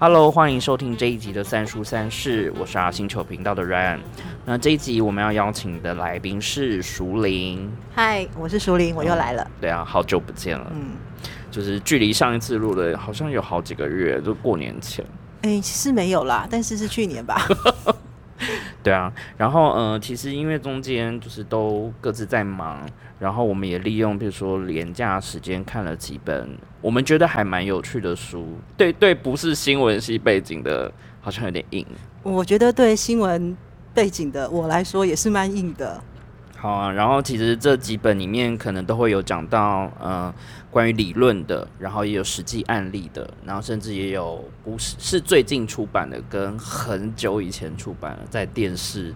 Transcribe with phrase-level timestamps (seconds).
[0.00, 3.98] Hello，欢迎收听这一集的三叔三世，我是阿星球频道的 Ryan。
[4.44, 7.68] 那这一集我们要邀请的来宾是熟林。
[7.96, 9.44] 嗨，我是熟林，我又来了。
[9.60, 10.72] 对啊，好久不见了。
[10.72, 10.90] 嗯，
[11.50, 15.04] 就是距离上一次录的，好像有好几个月，就过年前。
[15.42, 17.48] 哎，其实没有啦，但是是去年吧。
[18.82, 28.46] 对啊，然后呃，其实因为中间就是都各自在忙，然后我们也利用比如说廉价时间看了几本我们觉得还蛮有趣的书。
[28.76, 31.84] 对对，不是新闻系背景的，好像有点硬。
[32.22, 33.56] 我觉得对新闻
[33.92, 36.00] 背景的我来说也是蛮硬的。
[36.60, 40.34] 好啊，然后其实这几本里面可能都会有讲到，呃，
[40.72, 49.14] 关于理论的，然后也有实际案例的，然后甚至也有不是是最近出版的，跟很久以前出版的，在电视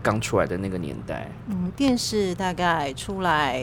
[0.00, 1.28] 刚出来的那个年代。
[1.48, 3.60] 嗯，电视大概出来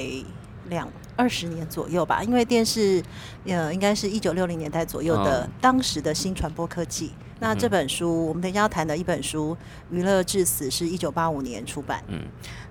[0.67, 3.01] 两二十年左右吧，因为电视
[3.45, 7.13] 呃应该是一九六零年代左右的，当时的新传播科技。
[7.43, 9.53] 那这本书，我们等一下要谈的一本书
[9.93, 12.01] 《娱乐至死》是一九八五年出版。
[12.07, 12.21] 嗯，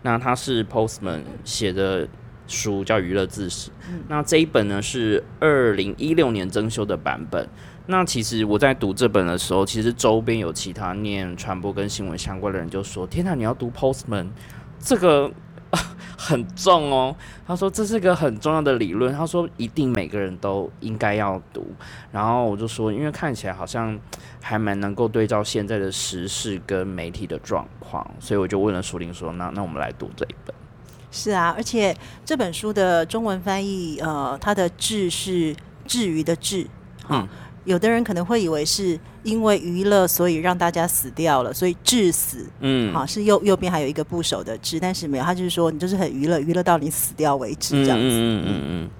[0.00, 2.08] 那它是 Postman 写的
[2.48, 3.70] 书，叫《娱乐至死》。
[4.08, 7.46] 那这一本呢是二零一六年增修的版本。
[7.84, 14.28] 那其实我在读这本的时候，其实周边有其他念传播跟新闻相关的人就说：“天哪，你要读 Postman
[14.78, 15.30] 这个。”
[16.16, 21.66] 很重哦，他说这是个很重要的理论，他说一定每个人都应该要读。
[22.12, 23.98] 然后我就说，因为看起来好像
[24.40, 30.54] 还蛮能够对照现在的时事跟媒体的状况，所以我就问了苏林说：“那那我们来读这一本。”
[31.10, 35.56] 是啊，而且这本书的中文翻译，呃，它的“治”是
[35.86, 36.66] 治愈的“治”，
[37.08, 37.26] 嗯。
[37.64, 42.46] 有的人可能会以为是因为娱乐，所以让大家死掉了，所以致死。
[42.60, 48.04] 嗯，好，是右右边还有一个部首的致，但是没有，他就是说你就是很娱乐，娱乐到你死掉为止这样子。
[48.04, 48.90] 嗯嗯嗯嗯。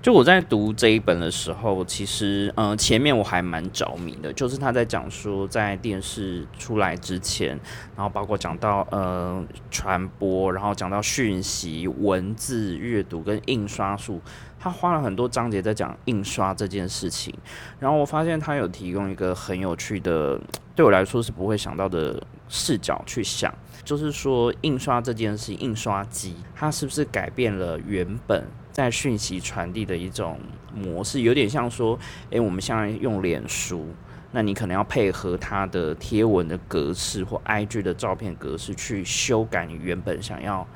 [0.00, 7.48] 就我在读这一本的时候，其实呃前面我还蛮着迷的，就是他在讲说在电视出来之前，
[7.96, 14.20] 然后包括讲到呃传播，然后讲到讯息、文字阅读跟印刷术。
[14.58, 17.32] 他花了很多章节在讲印刷这件事情，
[17.78, 20.40] 然后我发现他有提供一个很有趣的，
[20.74, 23.54] 对我来说是不会想到的视角去想，
[23.84, 30.40] 就是说印刷这件事，印刷机它是不是改变了原本在讯息传递的一种
[30.74, 31.20] 模式？
[31.20, 31.98] 有点像说，
[32.30, 33.86] 诶，我们现在用脸书，
[34.32, 40.66] 那你可能要配合它的贴文的格式或 IG 的照片格式去修改你原本想要。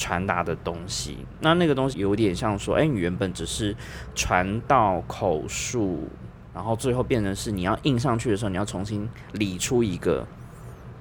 [0.00, 3.76] 传达的东西，那那个东西有点像说，哎，你原本只是
[4.14, 6.08] 传到口述，
[6.54, 10.26] 然后最后变成是你要印上去的时候，你要重新理出一个，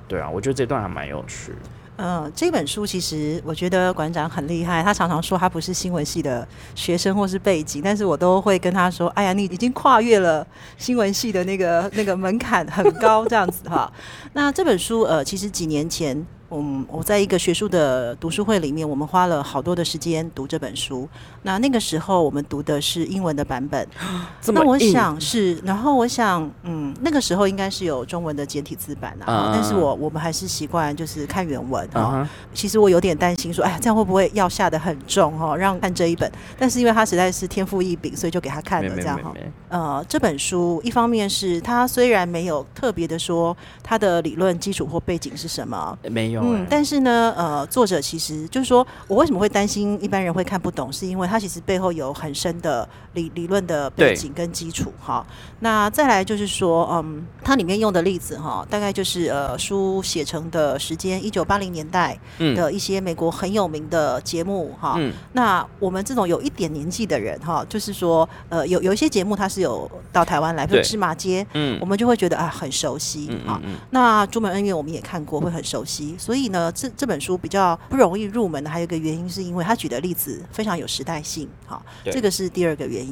[0.06, 1.54] 对啊，我觉得这段还蛮有趣。
[1.96, 6.46] 嗯，这本书其实我觉得馆长很厉害，他常常说他不是新闻系的
[6.76, 10.46] 学生或是背景，但是我都会跟他说，哎呀，你已经跨越了
[10.78, 13.90] 新闻系的那个那个门槛很高这样子哈。
[14.34, 16.28] 那这本书呃，其实几年前。
[16.52, 21.08] 嗯，我在一个学术的读书会里面，我们花了好多的时间读这本书。
[21.44, 23.88] 那那个时候我们读的是英文的版本，
[24.48, 32.28] 那我想是，然后我想，嗯，那个时候应该是有中文的简体字版啊，但是我我们还是习惯就是看原文啊。
[32.54, 36.30] 其实我有点担心说，哎呀，这样会不会要下的很重哈，让看这一本？
[36.58, 39.34] 但是因为他实在是天赋异禀，所以就给他看了这样哈。
[39.70, 46.39] 呃，这本书一方面是他虽然没有特别的说他的理论基础或背景是什么，没有。
[46.44, 52.88] 嗯，但是呢，呃，作者其实就是说我为什么会担心一般人会看不懂，是因为他其实背后有很深的
[53.20, 55.26] 理理论的背景跟基础哈。
[55.60, 62.18] 那再来就是说，嗯，它里面用的例子哈，大概就是呃，书写成的时间一九八零年代
[62.56, 64.98] 的一些美国很有名的节目哈。
[65.34, 73.60] 那我们这种有一点年纪的人哈，就是说，呃，有有一些节目它是有到台湾来，比如芝麻街，嗯，我们就会觉得啊很熟悉啊。
[73.90, 76.16] 那《朱门恩怨》我们也看过，会很熟悉。
[76.18, 81.50] 所以呢，这这本书比较不容易入门的，还有一个原因，是因为他举的例子非常有时代性。
[81.68, 83.09] 哈，这个是第二个原因。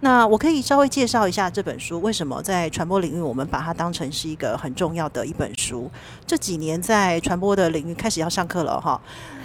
[0.00, 5.90] 那我可以稍微介绍一下这本书为什么在传播领域，我们把它当成是一个很重要的一本书。
[6.26, 9.00] 这几年在传播的领域开始要上课了哈。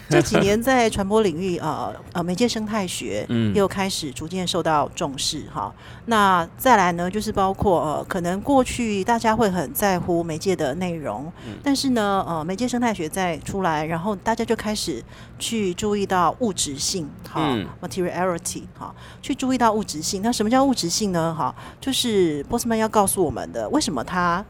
[0.09, 3.25] 这几年在传播领域，呃呃，媒介生态学
[3.55, 5.73] 又开始逐渐受到重视哈。
[6.05, 11.31] 那再来呢，就是包括呃，可能过去大家会很在乎媒介的内容，
[11.63, 15.03] 但是呢，呃，媒介生态学再出来，然后大家就开始
[15.39, 17.41] 去注意到物质性，哈
[17.81, 20.21] ，materiality，哈，去注意到物质性。
[20.21, 21.33] 那什么叫物质性呢？
[21.33, 24.45] 哈，就是波斯曼要告诉我们的，为什么他。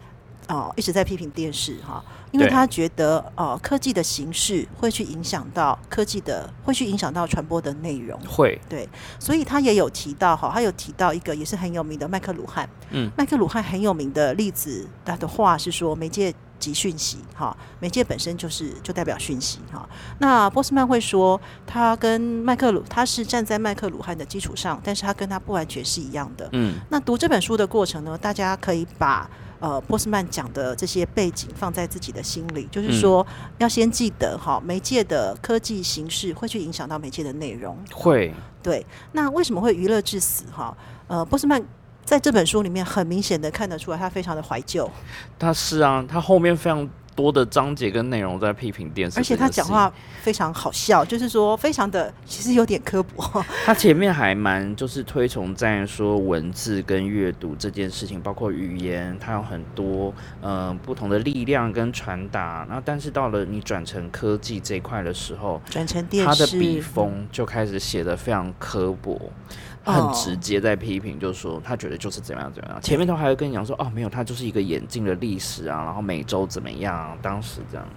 [0.48, 8.20] 哦一直在批评电视哈，因为他觉得呃科技的形式会去影响到科技的，会去影响到传播的内容。
[8.28, 8.88] 会对，
[9.20, 12.70] 所以他也有提到哈，他有提到一个也是很有名的麦克鲁汉。
[12.92, 19.88] 嗯，麦克鲁汉很有名的例子，他的话是说媒介及讯息哈，媒介本身就是就代表讯息哈。
[20.20, 26.48] 那波斯曼会说，他跟麦克鲁他是站在麦克鲁汉的基础上，但是他跟他不完全是一样的。
[26.54, 29.30] 嗯，那读这本书的过程呢，大家可以把
[29.60, 33.26] 呃波斯曼讲的这些背景放在自己的心里，就是说、
[33.58, 37.78] 要先记得哈，媒介的科技形式会去影响到媒介的内容。
[37.92, 40.76] 会，对，那为什么会娱乐至死哈？
[41.08, 41.64] 呃，波斯曼
[42.04, 44.90] 在这本书里面很明显的看得出来，他非常的怀旧，
[45.40, 49.92] 他是啊，他后面非常多的章节跟内容在批评电视，而且他讲话，
[50.22, 53.44] 非常好笑，就是说非常的其实有点刻薄。
[53.66, 62.66] 他前面还蛮就是推崇在说文字跟阅读这件事情，包括语言，它有很多呃不同的力量跟传达。
[62.70, 69.20] 那但是到了你转成科技这一块的时候，转成电视，他的笔锋就开始写的非常刻薄。
[69.86, 77.88] 很哦直接在批评，就是说他觉得就是怎么样怎么样，前面都还会跟你讲说哦没有，他就是一个演进的历史啊，然后美洲怎么样、啊，当时这样，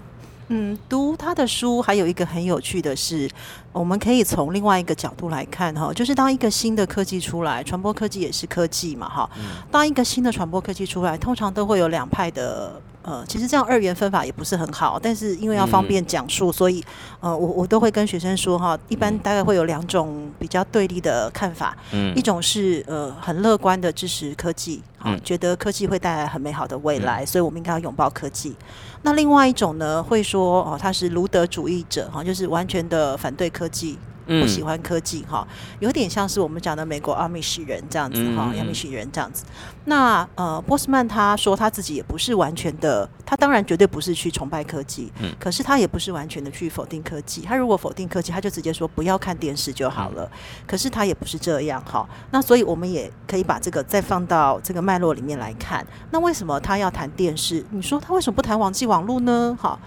[0.48, 3.28] 嗯，读他的书还有一个很有趣的是，
[3.72, 9.30] 我们可以从另外一个角度来看哈，就是当一个新的科技出来，传播科技也是科技嘛哈。
[9.70, 12.80] 当一个新的传播科技出来，通常都会有两派的。
[13.02, 16.84] 呃，其实这样二元分法也不是很好，但是因为要方便讲述，所以
[17.20, 22.14] 呃，我我都会跟学生说哈，一般大概会有两种比较对立的看法，嗯。
[22.14, 25.20] 一种是呃很乐观的支持科技，好、嗯。
[25.24, 28.54] 觉得科技会带来很美好的未来，所以我们应该要拥抱科技。
[29.02, 33.96] 那另外一种呢，会说哦，他是卢德主义者哈，就是完全的反对科技，
[34.28, 35.46] 嗯不喜欢科技哈，
[35.80, 39.44] 有点像是我们讲的美国阿米什人这样子哈，阿米什人这样子。
[39.86, 47.40] 那呃，波斯曼他说他自己也不是完全的，他当然绝对不是去崇拜科技，嗯可是他也不是完全的去否定科技。
[47.40, 50.30] 他如果否定科技，他就直接说不要看电视就好了。
[50.66, 52.06] 可是他也不是这样哈。
[52.30, 55.86] 那所以我们也可以把这个再放到这个脉络里面来看。
[56.10, 57.64] 那为什么他要谈电视？
[57.70, 59.56] 你说他为什么不谈网际网络呢？
[59.58, 59.78] 哈，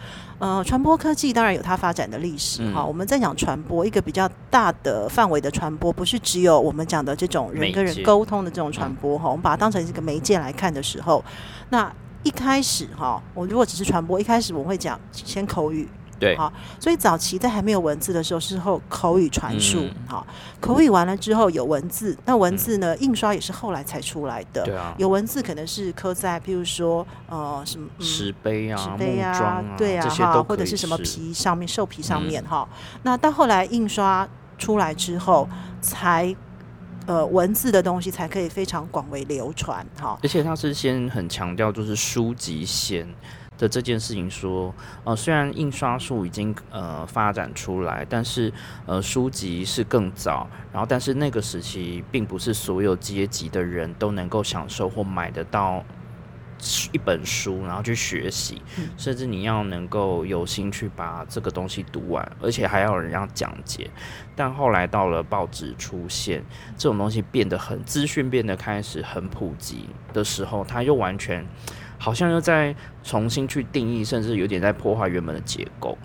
[0.41, 2.81] 呃，传播科技当然有它发展的历史哈。
[2.81, 9.29] 嗯我们在讲传播，一个比较大的范围的传播，不是只有我们讲的这种人跟人沟通的这种传播哈。
[9.29, 11.23] 我们把它当成一个媒介来看的时候，
[11.69, 11.93] 那
[12.23, 15.87] 一开始哈，我如果只是传播，一开始我会讲先口语。
[16.21, 19.91] 对好，所以早期在还没有文字的时候，是后口语传输嗯。
[20.07, 20.27] 好，
[20.59, 24.63] 口语完了之后有文字，那文字呢，印刷也是后来才出来的。
[24.63, 32.69] 对啊，有文字可能是刻在，譬如说呃什么嗯石碑啊、纸杯啊，对啊，哈，或者是什么皮上面、兽皮上嗯面哈、
[33.01, 34.27] 那到后来印刷
[34.59, 35.49] 出来之后，
[35.81, 36.35] 才
[37.07, 40.19] 呃文字的东西才可以非常广为流传哈。
[40.21, 43.07] 而且他是先很强调就是书籍先
[43.61, 44.73] 的这件事情说，
[45.03, 48.51] 呃，虽然印刷术已经呃发展出来，但是
[48.87, 55.85] 呃书籍是更早，然后但是那个时期并不是所有阶级的人都能够享受或买得到。
[56.93, 63.89] 一本书，然后去学习，嗯甚至你要能够有心去把这个东西读完，而且还要有人要讲解。
[64.35, 66.43] 但后来到了报纸出现，
[66.77, 71.43] 这种东西变得很资讯变得开始很普及的时候，它又完全
[72.01, 75.95] 好像又在重新去定义，甚至有点在破坏原本的结构。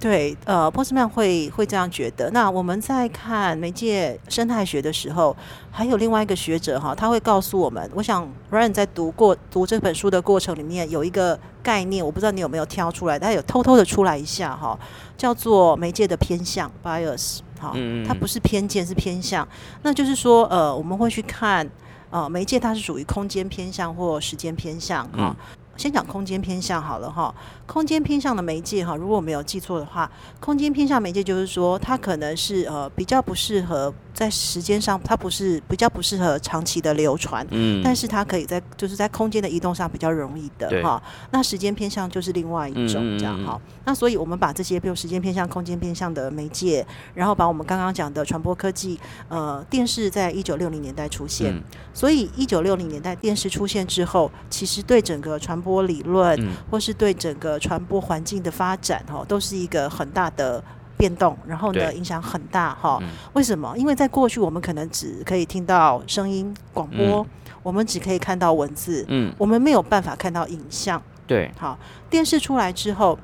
[0.00, 2.30] 对，呃，波斯曼会会这样觉得。
[2.30, 5.34] 那我们在看媒介生态学的时候，
[5.70, 14.78] 还有另外一个学者哈，他会告诉我们，我想 Ryan 在读过读这本书的过程里面有一个概念，我不知道你有没有挑出来，他有偷偷的出来一下哈，
[15.16, 17.38] 叫做媒介的偏向 bias。
[17.58, 19.46] 好，嗯嗯它不是偏见，是偏向。
[19.82, 21.66] 那就是说，呃，我们会去看，
[22.14, 25.10] 呃，媒介它是属于空间偏向或时间偏向哈。
[25.16, 25.36] 嗯
[25.76, 27.34] 先讲空间偏向好了哈，
[27.66, 40.82] 空间偏向的媒介哈，如果我没有记错的话，空间偏向媒介就是说，它可能是呃比较不适合在时间上，它不是比较不适合长期的流传，嗯，但是它可以在就是在空间的移动上比较容易的对。
[40.82, 41.02] 哈。
[41.32, 43.60] 那时间偏向就是另外一种这样哈。
[43.84, 51.62] 那所以我们把这些比如时间偏向、空间偏向的媒介，然后把我们刚刚讲的传播科技，呃，电视在一九六零年代出现，嗯。
[51.92, 56.52] 所以一九六零年代电视出现之后，其实对整个传播理论，嗯。
[56.70, 60.62] 或是对整个传播环境的发展，哈，都是一个很大的
[61.04, 62.98] 变动，然后呢，影响很大，哈。
[63.02, 63.76] 嗯为什么？
[63.76, 67.26] 因为在过去我们可能只可以听到声音广播，嗯
[67.62, 71.02] 我们只可以看到文字，嗯，我们没有办法看到影像。
[71.26, 73.18] 对，好，电视出来之后。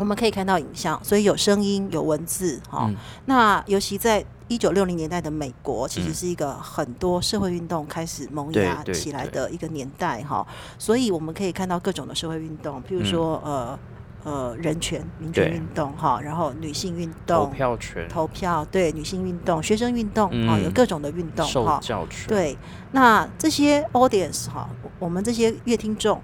[0.00, 10.46] 我们可以看到影像，所以有声音、有文字，哈、嗯那尤其在一九六零年代的美国，其实是一个很多社会运动开始萌芽起来的一个年代哈，
[10.78, 13.76] 所以我们可以看到各种的社会运动，譬如说呃。
[14.28, 21.80] 呃，人权、民权运动哈，然后女性运动、投票权、投票对女性运动、学生运动啊，有各种的运动哈。
[21.82, 22.58] 教权对，
[22.92, 24.68] 那这些 audience 哈，
[24.98, 26.20] 我们这些乐听众，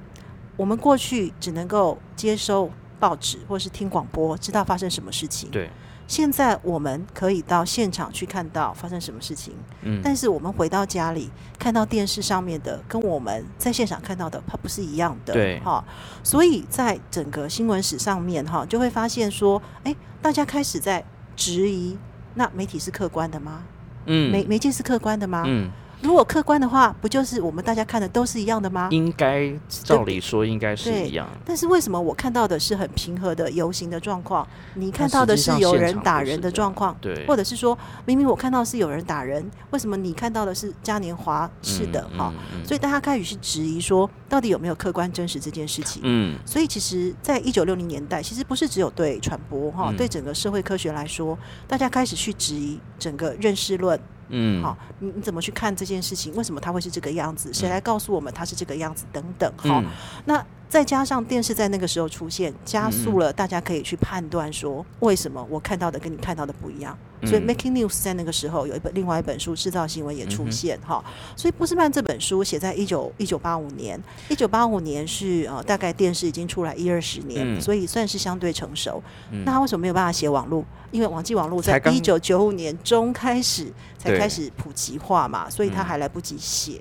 [0.55, 2.71] 我们过去只能够接收
[3.01, 5.51] 报纸或是听广播，知道发生什么事情。
[5.51, 5.71] 对。
[6.07, 15.85] 现在我们可以到现场去看到发生什么事情，嗯，但是我们回到家里看到电视上面的，跟我们在现场看到的，它不是一样的，对，哈，
[16.23, 21.97] 所以在整个新闻史上面，哈，就会发现说，哎，大家开始在质疑，
[22.35, 23.63] 那媒体是客观的吗？
[24.07, 25.45] 嗯，媒媒介是客观的吗？
[25.47, 25.71] 嗯。
[26.03, 28.89] 如果客观的话，不就是我们大家看的都是一样的吗？
[28.91, 31.27] 应该照理说应该是一样。
[31.45, 34.47] 但是为什么我看到的是很平和的游行的状况？
[34.75, 36.97] 你看到的是有人打人的状况？
[37.01, 42.07] 对，或者是说明明我看到是有人打人，为什么你看到的是嘉年华式的？
[42.17, 42.33] 哈，
[42.67, 46.03] 所以大家开始去质疑说，到底有没有客观真实这件事情？
[46.05, 53.99] 嗯，所以其实，在一九六零年代，其实不是只有对传播哈，对整个社会科学来说，大家开始去质疑整个认识论。
[54.28, 56.35] 嗯，好，你你怎么去看这件事情？
[56.35, 57.52] 为什么他会是这个样子？
[57.52, 59.04] 谁来告诉我们他是这个样子？
[59.12, 59.83] 等等，好，
[60.25, 60.45] 那。
[60.75, 66.99] 再加上电视在那个时候出现，加速了大家可以去判断说，为什么我看到的跟你看到的不一样。
[67.23, 71.02] 所以 Making News 在那个时候有一本另外一本书《制造新闻》也出现哈。
[71.37, 79.00] 所以波斯曼这本书写在一九一九八五年，一九八五年是呃大概电视已经出来一二十年，所以算是相对成熟。
[79.45, 80.64] 那他为什么没有办法写网络？
[80.90, 86.81] 因为网际网络在一九九五年中开始才开始普及化嘛，所以他还来不及写。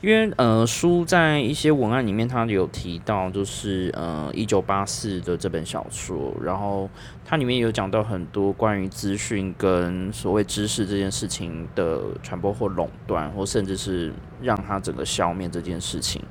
[0.00, 6.90] 因为呃，书在一些文案里面，它有提到，就是呃，一九八四的这本小说，然后
[7.24, 16.22] 它里面有讲到很多关于资讯跟所谓知识这件事情的传播或垄断，或甚至是让它整个消灭这件事情，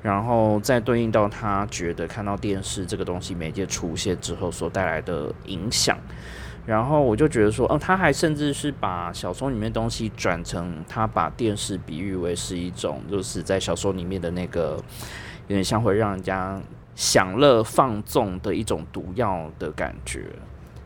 [0.00, 5.98] 然后再对应到他觉得看到电视这个东西媒介出现之后所带来的影响。
[6.68, 14.72] 然后我就觉得说，嗯，他还甚至是把小说里面东西转成，他把电视比喻为是一种，就是在小说里面的那个，
[15.46, 16.60] 有点像会让人家
[16.94, 20.26] 享乐放纵的一种毒药的感觉。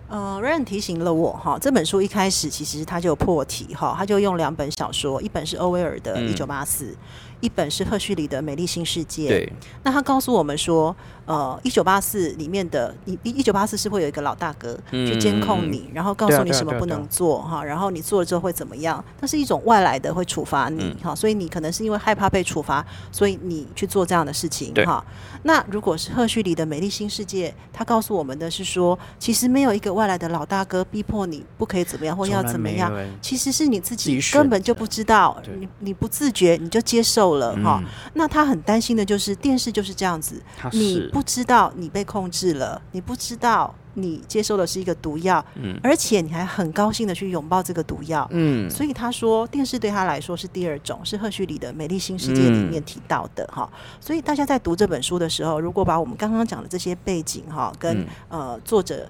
[0.08, 6.92] 呃，Ryan 提醒了我哈，这本书一开始其实他就破题哈，他就用两本小说，一本是欧威尔的《一九八四》。
[7.40, 9.24] 一本是赫胥黎的《美丽新世界》。
[9.28, 19.02] 对，那他告诉我们说，呃，一九八四里面的一一九八四是会有一个老大哥去监控你，然后告诉你什么不能做哈，然后你做了之后会怎么样？
[19.20, 25.04] 那是一种外来的会处罚你哈，所以你可能是因为害怕被处罚，所以你去做这样的事情哈。
[25.44, 37.32] 那如果是赫胥黎的《美丽新世界》，他告诉我们的是说，其实没有一个外来的老大哥逼迫你不可以怎么样或要怎么样，其实是你自己根本就不知道，你你不自觉你就接受。
[37.32, 37.82] 了哈，
[38.14, 59.06] 那他很担心的就是电视就是这样子，你不知道你被控制了，你不知道你接受的是一个毒药，嗯，而且你还很高兴的去拥抱这个毒药，嗯，所以他说电视对他来说是第二种，是赫胥黎的《美丽新世界》里面提到的哈，所以大家在读这本书的时候，如果把我们刚刚讲的这些背景哈，跟呃作者。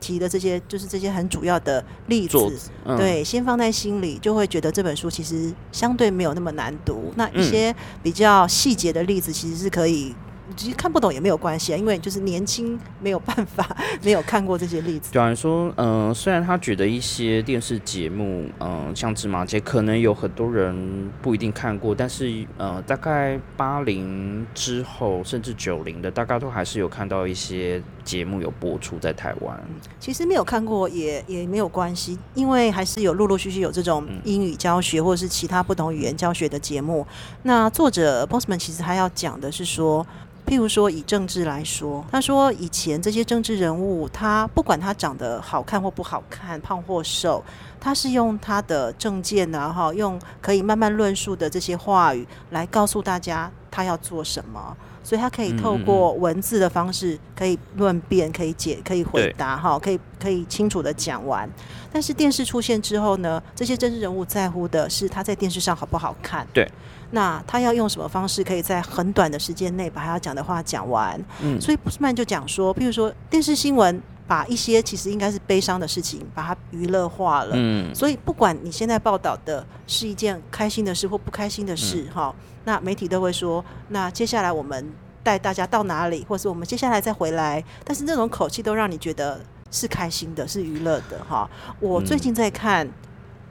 [0.00, 2.58] 提的这些就是这些很主要的例子，
[2.96, 7.12] 对，先放在心里，就会觉得这本书其实相对没有那么难读。
[7.14, 10.12] 那一些比较细节的例子，其实是可以。
[10.56, 15.12] 其实看不懂也没有关系啊，因为就是年轻没有办法，没有看过这些例子。
[15.12, 29.58] 对啊，说，嗯，虽然他举的一些电视节目，嗯，像芝麻街，可能有很多人不一定看过，但是，呃，大概八零之后，甚至九零的，大概都还是有看到一些节目有播出在台湾。
[29.98, 37.06] 其实没有看过也也没有关系，因为还是有陆陆续续有这种英语教学或者是其他不同语言教学的节目。
[37.42, 40.06] 那作者 Bossman 其实还要讲的是说。
[40.46, 47.42] 譬如说，以政治来说，他说以前这些政治人物，他不管他长得好看或不好看，胖或瘦，
[47.84, 61.50] 他是用他的证件啊，哈，用可以慢慢论述的这些话语来告诉大家他要做什么，所以他可以透过文字的方式，可以论辩，可以解，可以回答，哈，可以可以清楚的讲完。
[61.92, 66.70] 但是电视出现之后呢，这些政治人物在乎的是他在电视上好不好看，对。
[67.14, 71.20] 那他要用什么方式，可以在很短的时间内把他要讲的话讲完？
[71.42, 74.00] 嗯，所以布斯曼就讲说，譬如说电视新闻
[74.32, 77.50] 把一些其实应该是悲伤的事情，把它娱乐化了。
[77.52, 82.34] 嗯，所以不管你现在报道的是一件开心的事或不开心的事，哈，
[82.64, 84.90] 那媒体都会说，那接下来我们
[85.22, 89.38] 带大家到哪里，或是我们接下来再回来，但是那种口气都让你觉得
[89.70, 91.46] 是开心的，是娱乐的，哈。
[91.78, 92.88] 我最近在看。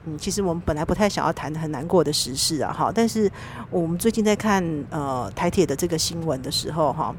[0.04, 3.30] 嗯，其实我们本来不太想要谈很难过的时事啊，哈，但是
[3.70, 4.60] 我们最近在看
[4.90, 7.14] 呃台铁的这个新闻的时候，哈，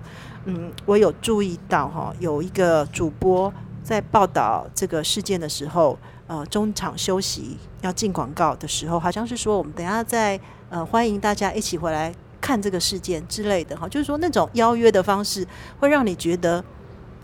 [0.45, 5.97] 嗯，我有注意到哈，有一个主播在报道这个事件的时候，
[6.27, 15.47] 呃，中场休息要进广告的时候，好像是说我们等下再呃欢迎大家一起回来看这个事件之类的，哈，就是说那种邀约的方式
[15.79, 16.63] 会让你觉得。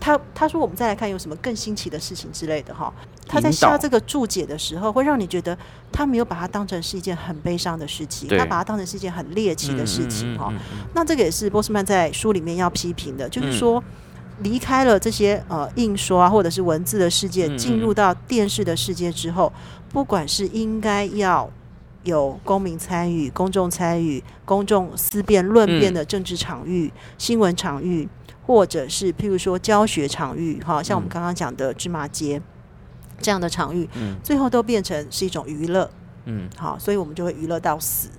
[0.00, 2.90] 他他说我们再来看有什么更新奇的事情之类的哈，
[3.28, 5.56] 他在下这个注解的时候，会让你觉得
[5.92, 10.50] 他没有把它当成是一件很悲伤的事情，他把它当成是一件很猎奇的事情哈。
[10.94, 13.84] 那这个也是波斯曼在书里面要批评的，就是说
[14.38, 19.52] 离开了这些呃印刷或者是文字的世界，进入到电视的世界之后，
[19.92, 21.48] 不管是应该要
[22.04, 28.08] 有公民参与、公众参与、公众思辨论辩的政治场域、新闻场域。
[28.50, 32.42] 或者是譬如说教学场域，哈，像我们刚刚讲的芝麻街
[33.20, 35.88] 这样的场域，嗯，最后都变成是一种娱乐，
[36.24, 38.10] 嗯，好，所以我们就会娱乐到死。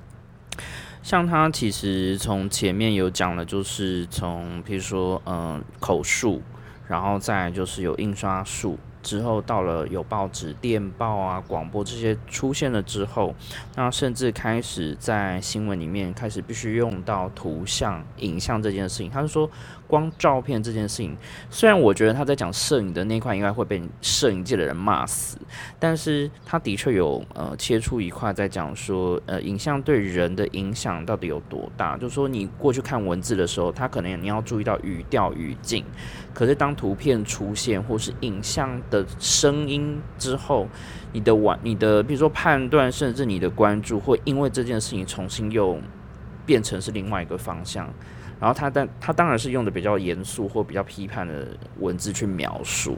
[1.04, 6.42] 像他其实从前面有讲了，就是从譬如说，嗯，口述，
[6.88, 8.80] 然后再就是有印刷术。
[9.04, 13.34] 之后到了有报纸、电报啊、广播这些出现了之后，
[13.76, 19.10] 那甚至开始在新闻里面开始必须用到图像、影像这件事情。
[19.10, 19.50] 他是说，
[19.92, 21.18] 光照片这件事情，
[21.50, 25.38] 虽然我觉得他在讲摄影的那块应该会被摄影界的人骂死，
[25.78, 31.98] 但是他的确有呃切出一块在讲说，呃，影像对人的影响到底有多大？
[31.98, 35.84] 就是说，你过去看文字的时候，他可能你要注意到语调、语境，
[36.34, 38.72] 可是当图片出现或是影像。
[38.90, 40.68] 的声音之后，
[41.12, 45.78] 你的完，你的比如说判断，甚至你的关注，会因为这件事情重新又
[46.46, 47.92] 变成是另外一个方向。
[48.42, 51.48] 然后他但他当然是用的比较严肃或比较批判的
[51.80, 52.98] 文字去描述。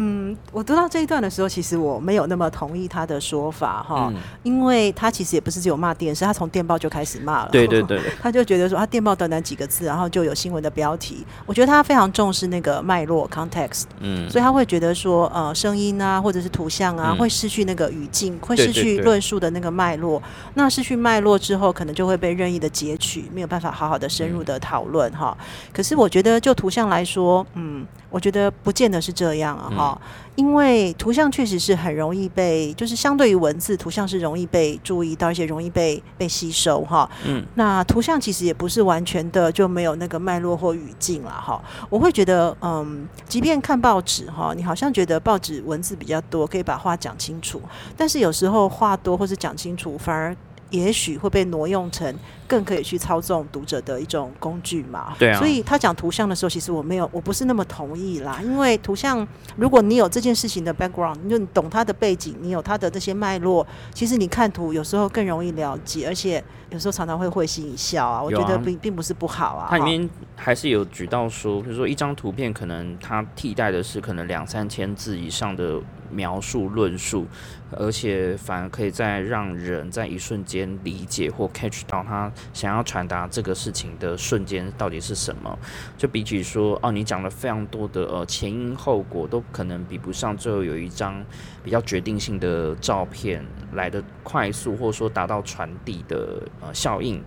[0.00, 4.12] 嗯，我读到这一段的时候，其实我没有那么同意他的说法哈，
[4.44, 7.50] 因为他其实也不是只有骂电视，他从电报就开始骂了。
[7.50, 11.26] 对对对， 他就觉得说他电报短短几个字，然后就有新闻的标题。
[11.44, 20.22] 我觉得他非常重视那个脉络 （context），嗯，所以他会觉得说，呃，声音啊，或者是图像啊，会失去那个语境，会失去论述的那个脉络。
[20.54, 25.36] 那失去脉络之后，可能就会被任意的截取，没有办法好好的深入的讨论哈。
[25.72, 27.84] 可是我觉得就图像来说，嗯。
[28.10, 30.00] 我觉得不见得是这样啊，哈，
[30.34, 47.60] 因为图像确实是很容易被，就是相对于文字，图像是容易被注意到，而且容易被被吸收，哈，嗯，那图像其实也不是完全的就没有那个脉络或语境了，哈，我会觉得，嗯，即便看报纸，哈，你好像觉得报纸文字比较多，可以把话讲清楚，
[47.96, 50.34] 但是有时候话多或是讲清楚，反而。
[50.70, 52.14] 也许会被挪用成
[52.46, 55.14] 更可以去操纵读者的一种工具嘛？
[55.18, 55.38] 对啊。
[55.38, 58.40] 所以他讲图像的时候，其实我没有，我不是那么同意啦。
[58.42, 59.26] 因为图像，
[59.56, 68.22] 如果你有这件事情的 background，你就懂它的背景，你有它的这些脉络，其实你看图有时候更容易了解，而且有时候常常会会心一笑啊。
[68.22, 69.68] 我觉得并并不是不好啊。
[69.70, 75.80] 它里面还是有举到说，比如说一张图片，可能它替代的是可能两三千字以上的。
[76.10, 77.26] 描述论述，
[77.70, 85.58] 而且反而可以再让人在一瞬间理解或 catch 到他想要传达这个事情的瞬间到底是什么。
[85.96, 91.24] 就比起说，哦，你讲了非常多的呃前因后果，都可能比不上最后有一张
[91.62, 97.22] 比较决定性的照片来的快速，或者说达到传递的呃效应。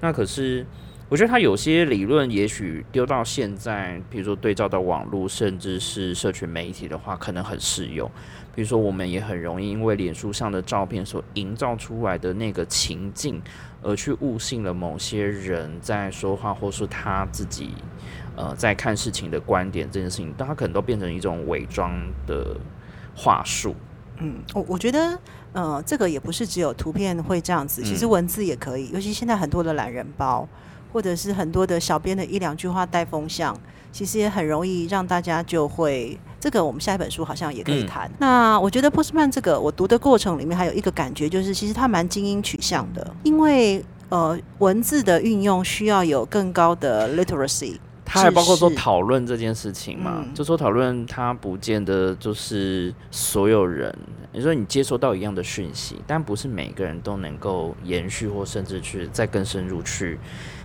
[0.00, 0.66] 那可是。
[1.14, 8.10] 我觉得他有些理论，也许丢到现在，比如说对照到网络，甚至是社群媒体的话，可能很适用。
[8.52, 13.40] 比如说，我们也很容易因为脸书上的照片所营造出来的那个情境，
[13.80, 17.70] 而去误信了某些人在说话，或是他自己
[18.34, 21.92] 呃在看事情的观点这件事情，但他可能都变成一种伪装
[22.26, 22.56] 的
[23.14, 23.76] 话术。
[24.18, 25.16] 嗯，我我觉得，
[25.52, 30.48] 呃，这个也不是只有图片会这样子，其实文字也可以，尤其现在很多的懒人包。
[30.94, 33.58] 或者是很多的小编的一两句话带风向，
[33.90, 36.64] 其实也很容易让大家就会这个。
[36.64, 38.08] 我们下一本书好像也可以谈。
[38.20, 47.76] 那我觉得波斯曼这个我读的过程里面还有一个感觉，就是其实他蛮精英取向的，因为呃文字的运用需要有更高的 literacy。
[48.06, 53.92] 他还包括说讨论这件事情嘛，就说讨论他不见得就是所有人，
[54.30, 60.20] 你说你接收到一样的讯息，但不是每个人都能够延续或甚至去再更深入去。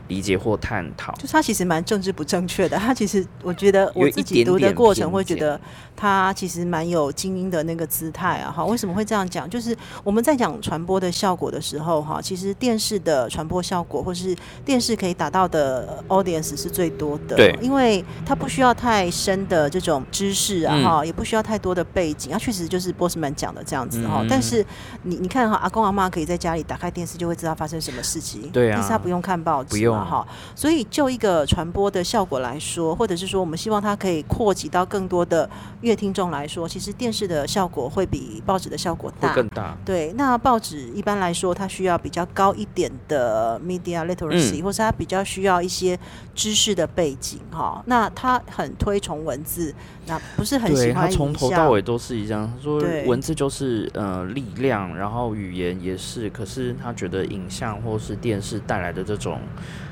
[0.09, 1.13] 理解或探讨。
[1.13, 5.59] 就他其实蛮政治不正确的，他其实我觉得我自己读的过程会觉得
[5.95, 8.51] 他其实蛮有精英的那个姿态啊。
[8.51, 9.49] 哈，为什么会这样讲？
[9.49, 24.65] 就是我们在讲传播的效果的时候，哈，其实电视的传播效果或是电视可以达到的 audience 是最多的，对因为它不需要太深的这种知识啊，嗯哈、也不需要太多的背景，它确实就是波斯曼讲的这样子哈、嗯但是
[25.03, 30.27] 你你看哈，阿公阿妈可以在家里打开电视就会知道发生什么事情，对啊但是他不用看报纸，不用哈。
[30.55, 35.49] 所以就一个传播的效果来说，或者是说我们希望它可以扩及到更多的
[35.81, 39.29] 乐听众来说，其实电视的效果会比报纸的效果大。
[39.29, 45.97] 会更大，对，那报纸一般来说，它需要比较高一点的 media literacy，、嗯或是它比较需要一些
[46.35, 47.81] 知识的背景哈。
[47.85, 49.73] 那他很推崇文字，
[50.05, 52.51] 那不是很喜对他欢从头到尾都是一样。
[52.55, 59.88] 他说文字就是呃力量，然后语言也是，可是他觉得影像或是电视带来的这种就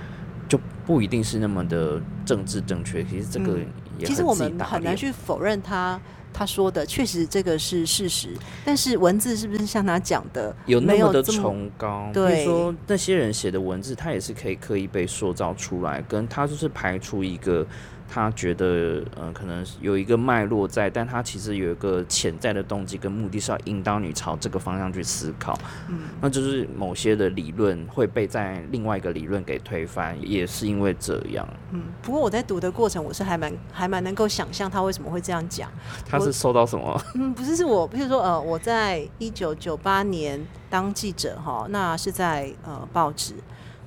[0.87, 3.03] 不一定是那么的政治正确。
[3.03, 3.67] 其实这个嗯
[3.99, 5.99] 也其实我们很难去否认他
[6.33, 8.29] 他说的，确实这个是事实。
[8.63, 12.05] 但是文字是不是像他讲的，有那么的崇高。
[12.07, 17.65] 比对如说那些人写的文字，他也是可以刻意被塑造出来，跟他就是排除一个
[18.07, 25.57] 他觉得呃可能有一个脉络在，但他其实有一个潜在的动机跟目的是要引导你朝这个方向去思考。
[25.89, 31.47] 嗯，那就是某些的理论会被在另外一个理论给推翻，也是因为这样。
[31.71, 31.83] 嗯。
[32.01, 35.69] 不过我在读的过程，我是还蛮还蛮能够想象他为什么会这样讲。
[36.09, 37.01] 他是受到什么？
[37.15, 40.39] 嗯，不是，是我，比如说，呃，我在一九九八年
[40.69, 43.33] 当记者哈，那是在呃报纸，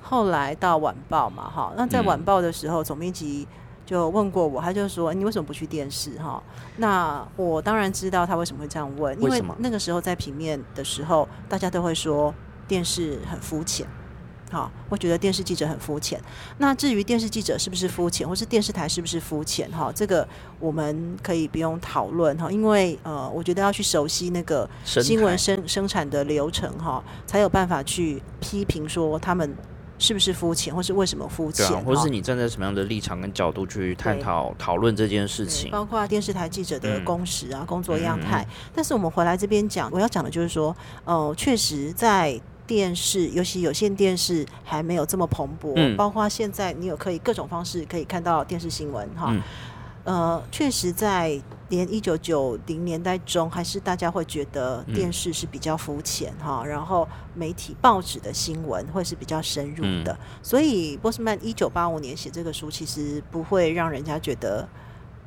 [0.01, 3.47] 后来到晚报嘛哈，那在嗯晚报的时候，总编辑
[3.91, 6.41] 就问过我，他就说你为什么不去电视哈？
[6.77, 12.33] 那我当然知道他为什么会这样问，因为那个时候在平面的时候，大家都会说
[12.69, 13.85] 电视很肤浅。
[14.49, 16.17] 好，我觉得电视记者很肤浅。
[16.57, 20.25] 那至于电视记者是不是肤浅，或是电视台是不是肤浅，哈，这个
[20.61, 29.53] 我们可以不用讨论哈，因为呃，我觉得要去熟悉那个新闻生生产的流程哈，才有办法去批评说他们
[30.01, 35.69] 是不是肤浅，或是为什么肤浅，或是你站在什么样的立场跟角度去探讨讨论这件事情？
[35.69, 38.45] 包括电视台记者的嗯工时啊、工作样嗯态。
[38.73, 49.27] 但是我们回来这边讲，我要讲的就是说，呃，确实在电视，尤其有线电视还没有这么蓬勃，嗯包括现在你有可以各种方式可以看到电视新闻哈。
[49.29, 49.41] 嗯
[50.03, 64.67] 呃，确实在连一九九零年代中，还是大家会觉得嗯电视是比较肤浅哈，然后媒体报纸的新闻会是比较深入的，所以波斯曼一九八五年写这个书，其实不会让人家觉得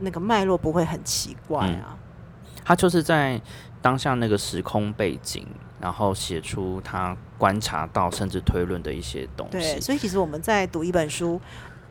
[0.01, 1.97] 那个脉络不会很奇怪啊。
[2.65, 3.41] 他就是在
[3.81, 5.47] 当下那个时空背景，
[5.81, 9.81] 然后写出他观察到甚至推论的一些东西对，西。
[9.81, 11.41] 所以其实我们在读一本书。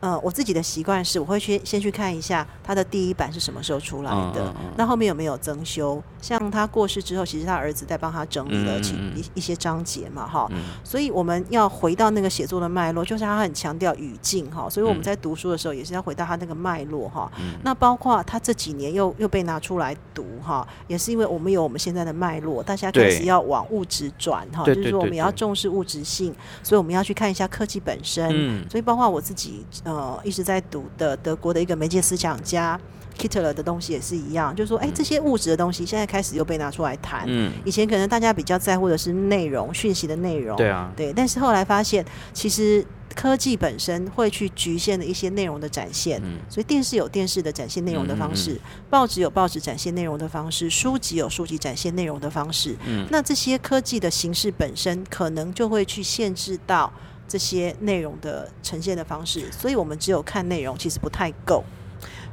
[0.03, 6.03] 呃，我自己的习惯是，我会去先去看一下他的第一版是什么时候出来的，嗯嗯嗯那后面有没有增修？
[6.21, 17.31] 像他过世之后，其实他儿子在帮他整理了其一一些章节嘛，哈、嗯所以我们要回到那个写作的脉络，就是他很强调语境哈，所以我们嗯在读书的时候也是要回到他那个脉络哈。
[17.39, 28.29] 嗯那包括他这几年又又被拿出来读哈，也是因为我们有我们现在的脉络，大家开始要往物质转哈，就是说我们也要重视物质性，所以我们要去看一下科技本身。
[28.33, 29.92] 嗯所以包括我自己呃
[30.23, 32.79] 一直在读的德国的一个媒介思想家
[33.17, 37.25] Kittler 的东西也是一样，就是说，哎、这些物质的东西现在开始又被拿出来谈。
[37.27, 42.03] 嗯，以前可能大家比较在乎的是内容、讯息的内容，对啊，对，但是后来发现，
[42.33, 46.19] 其实科技本身会去局限的一些内容的展现。
[46.23, 52.75] 嗯所以电视有电视的展现内容的方式，嗯报纸有报纸展现内容的方式，书籍有书籍展现内容的方式。
[52.87, 56.91] 嗯那这些科技的形式本身，可能就会去限制到
[57.33, 59.51] 这些内容的呈现的方式。
[59.51, 61.63] 所以我们只有看内容，其实不太够。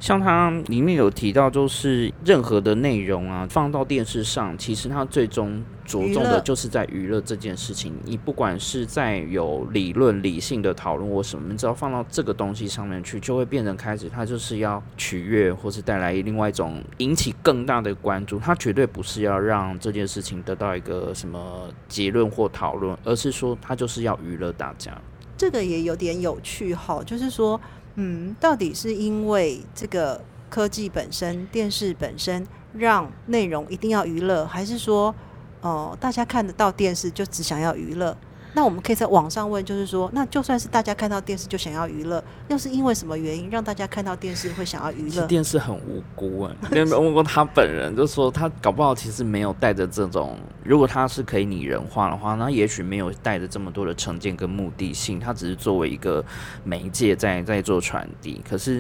[0.01, 7.93] 像它里面有提到，就是任何的内容啊，放到电视上，其实它最终着重的就是在娱乐这件事情。
[8.05, 18.39] 你不管是在有理论、理性的讨论或什么，你只要放到这个东西上面去，就会变成开始，它就是要取悦或是带来另外一种引起更大的关注。
[18.39, 24.97] 它绝对不是要让这件事情得到一个什么结论或讨论，而是说它就是要娱乐大家。
[25.37, 27.59] 这个也有点有趣哈，就是说，
[27.96, 35.14] 嗯，到底是因为这个科技本身、电视本身让内容一定要娱乐，还是说，
[35.61, 38.16] 哦、大家看得到电视就只想要娱乐？
[38.53, 45.27] 那我们可以在网上问，就是说，那就算是大家看到电视就想要娱乐，又是因为什么原因让大家看到电视会想要娱乐？
[45.27, 47.95] 电视很无辜啊，有没有问过他本人？
[47.95, 56.25] 就说他搞不好其实没有带着这种，如果他是可以拟人化的话，那也许没有带着这么多的成见跟目的性，他只是作为一个
[56.65, 58.43] 媒介在在做传递。
[58.49, 58.77] 可是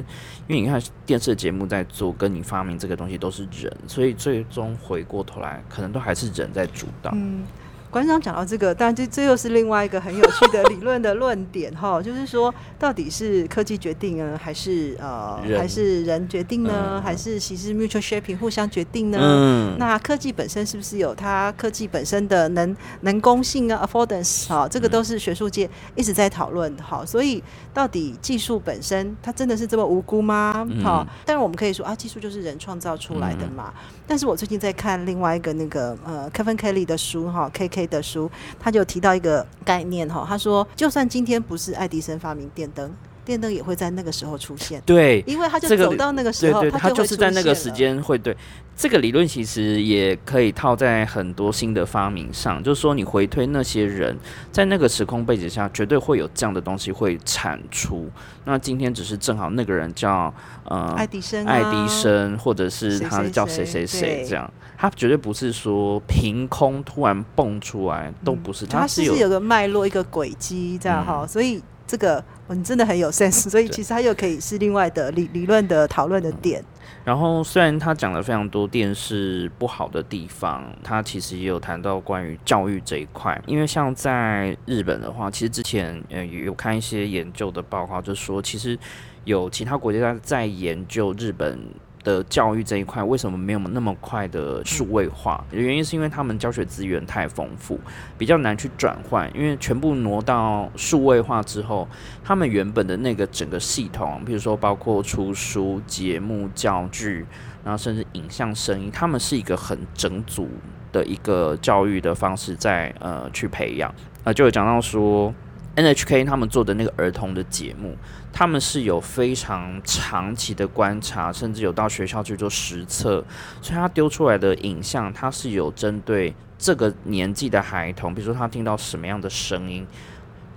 [0.48, 7.12] 因为你看电视节目在做，跟你发明这个东西都是人，所以最终回过头来，可能都还是人在主导。
[7.14, 7.44] 嗯。
[7.90, 19.18] 馆长讲到这个，但这这又是另外一个很有趣的理论的论点 哈，就是说到底是科技决定呢，还是呃还是人决定呢，还是其实 mutual shaping 互相决定呢？
[19.20, 27.04] 嗯，那科技本身是不是有它科技本身的能能攻性啊？affordance 哈，这个都是学术界一直在讨论的哈。
[27.04, 27.42] 所以
[27.74, 30.64] 到底技术本身它真的是这么无辜吗？
[30.80, 33.74] 好，当然我们可以说啊，技术就是人创造出来的嘛。
[34.06, 37.79] 但是我最近在看另外一个那个呃 Kevin Kelly 的书哈，K K。
[37.86, 42.90] 的书，他就提到一个概念哈，他说，就算今天不是爱迪生发明电灯，
[43.30, 44.82] 电灯也会在那个时候出现。
[44.84, 48.36] 对，因为他就走到那个时候，他就是在那个时间会对。
[48.76, 54.16] 这个理论其实也可以套在很多新的发明上，就是说你回推那些人
[54.50, 58.10] 在那个时空背景下，绝对会有这样的东西会产出。
[58.46, 60.32] 那今天只是正好那个人叫
[60.64, 71.26] 呃爱迪生，爱迪生，或者是他叫谁谁谁这样，他绝对不是说凭空突然蹦出来，都不是，他是有个脉络，一个轨迹这样哈。
[71.26, 76.62] 所以这个你真的很有 sense，所以其实它又可以是另外的理理论的讨论的点。
[77.04, 83.40] 然后，虽然他讲了非常多电视不好的地方，他其实也有谈到关于教育这一块。
[83.46, 88.78] 因为像在日本的话，其实之前呃有看一些研究的报告，就说其实
[89.24, 91.58] 有其他国家在研究日本。
[92.02, 95.44] 的教育这一块为什么没有那么快的数位化？
[95.50, 97.78] 原因是因为他们教学资源太丰富，
[98.16, 99.30] 比较难去转换。
[99.36, 101.86] 因为全部挪到数位化之后，
[102.24, 107.26] 他们原本的那个整个系统，比如说包括出书、节目、教具，
[107.64, 110.48] 然后甚至影像、声音，他们是一个很整组
[110.90, 113.94] 的一个教育的方式在呃去培养。
[114.24, 115.34] 呃，就有讲到说。
[115.76, 117.96] NHK 他们做的那个儿童的节目，
[118.32, 123.24] 他们是有非常长期的观察，甚至有到学校去做实测，
[123.60, 129.86] 所以他丢出来的影像，他是有针对这个年纪的孩童，比如说他听到什么样的声音、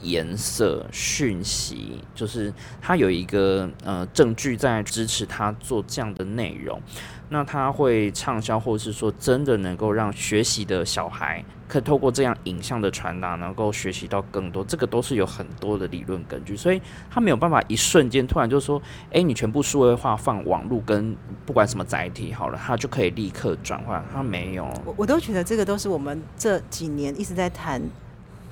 [0.02, 6.82] 颜色、讯息，就是他有一个呃证据在支持他做这样的内容。
[7.30, 14.64] 那他会畅销，或者是说真的能够让学习的小孩，可以透过这样影像的传达，能够学习到更多。
[14.64, 18.80] 这个都是有很多的理论根据，所以他没有办法一瞬间突然就说，
[19.12, 24.06] 哎，你全部数位化放网络跟不管什么载体好了，他就可以立刻转换。
[24.14, 27.82] 他没有，我我都觉得这个都是我们这几年一直在谈。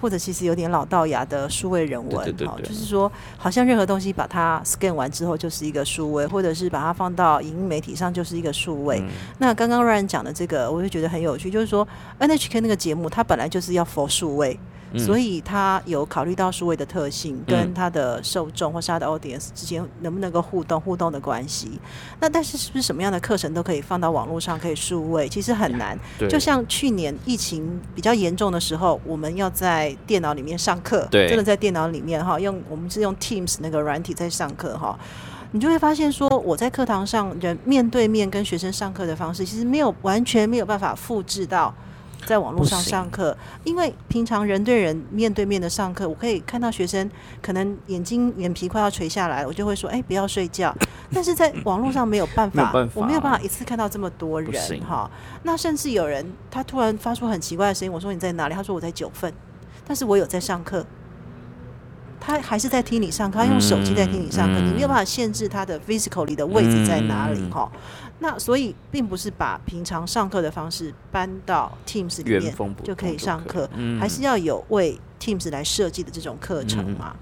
[0.02, 9.02] 或者其实有点老道牙的数位人文，哈，就是说，好像任何东西把它 scan 完之后就是一个数位，或者是把它放到影音媒体上就是一个数位。
[9.38, 11.88] 那刚刚 Ryan 讲的这个，我就觉得很有趣，就是说
[12.20, 14.60] NHK 那个节目，它本来就是要 for 数位。
[14.98, 21.80] 所以他有考虑到数位的特性，跟他的受众或是他的 audience 之间能不能够互动、互动的关系。
[22.20, 25.30] 那但是是不是什么样的课程都可以放到网络上可以数位？
[25.30, 25.98] 其实很难。
[26.30, 34.98] 就像去年疫情比较严重的时候，我们要在电脑里面上课，真的在电脑里面哈，用我们是用 Teams 那个软体在上课哈，
[35.52, 41.74] 你就会发现说，我在课堂上人面对面跟学生上课的方式，其实没有完全没有办法复制到。
[42.26, 47.10] 在网络上上课，因为平常人对人面对面的上课，我可以看到学生
[47.42, 50.76] 可能眼睛眼皮快要垂下来，我就会说：“哎，不要睡觉。
[51.14, 55.10] ”但是在网络上没有办法，我没有办法一次看到这么多人哈。
[55.44, 59.34] 那甚至有人他突然发出很奇怪的声音，我说：“你在哪里？”他说：“我在九份。”
[59.86, 60.86] 但是我有在上课，
[62.20, 67.70] 他还是在听你上课，他用手机在听你上课，你没有办法限制他的 physical 里的位置在哪里哈。
[68.24, 73.68] 那所以并不是把平常上课的方式搬到 Teams 里面就可以上课，
[74.00, 77.16] 还是要有为 Teams 来设计的这种课程嘛？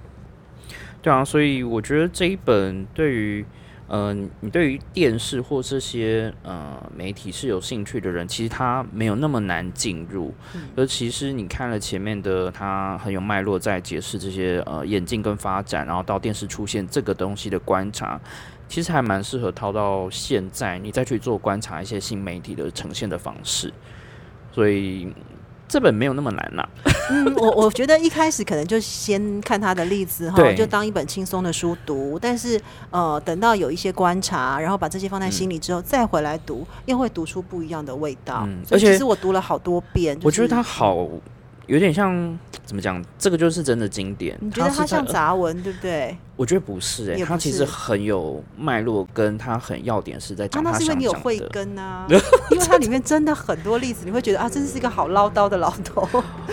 [1.01, 3.45] 对啊，所以我觉得这一本对于
[3.88, 10.33] 嗯，你对于电视或这些呃媒体是有兴趣的人，其实他没有那么难进入。
[10.75, 18.19] 而其实你看了前面的，他很有脉络在解释这些呃眼镜跟发展，然后到电视出现这个东西的观察。
[18.69, 23.73] 其实还蛮适合套到现在，你再去做观察一些新媒体的呈现的方式，
[24.53, 25.12] 所以
[25.67, 26.69] 这本没有那么难啦。
[27.10, 32.19] 嗯，我我觉得一开始可能就先看他的例子哈，就当一本轻松的书读。
[32.21, 38.47] 但是呃，等到有一些观察，然后把这些放在心里之后，再回来读，又会读出不一样的味道。
[38.69, 41.08] 而且其实我读了好多遍，我觉得它好。
[41.65, 43.03] 有点像怎么讲？
[43.19, 44.36] 这个就是真的经典。
[44.41, 46.17] 你觉得它像杂文，对不对？
[46.39, 50.63] 我觉得不是哎，他其实很有脉络，跟他很要点是在讲。
[50.63, 52.08] 那是因为你有慧根啊，
[52.49, 56.08] 因为它里面真的很多例子，你会觉得啊，真是一个好唠叨的老头。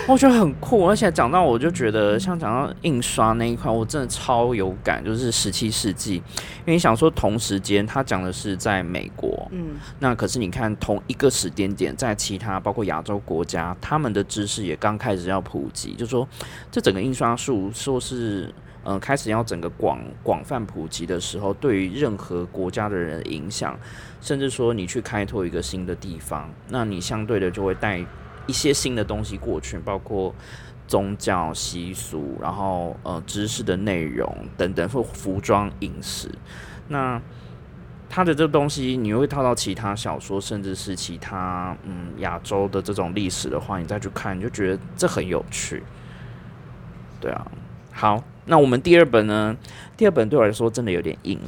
[0.09, 6.23] 我觉得很酷，而且讲到我就觉得，像讲到印刷那一块，我真的超有感，就是十七世纪，因
[6.67, 16.27] 为你想说同时间，他讲的是在美国，嗯，那可是你看同一个时间点，在其他包括亚洲国家，他们的知识也刚开始要普及，就说
[16.73, 18.53] 这整个印刷术说是。
[18.89, 23.77] 嗯，开始要整个广广泛普及的时候，对于任何国家的人影响，
[24.21, 27.99] 甚至说你去开拓一个新的地方，那你相对的就会带
[28.47, 30.33] 一些新的东西过去，包括
[30.87, 36.31] 宗教习俗，然后呃知识的内容等等，或服装、饮食。
[36.87, 37.21] 那
[38.09, 45.83] 它的这个东西，你会套到其他小说，甚至是其他嗯亚洲的这种历史的话，你再去看，你就觉得这很有趣。
[47.21, 47.51] 对啊，
[47.93, 48.23] 好。
[48.47, 49.55] 那我们第二本呢？
[49.97, 51.39] 第二本对我来说真的有点硬，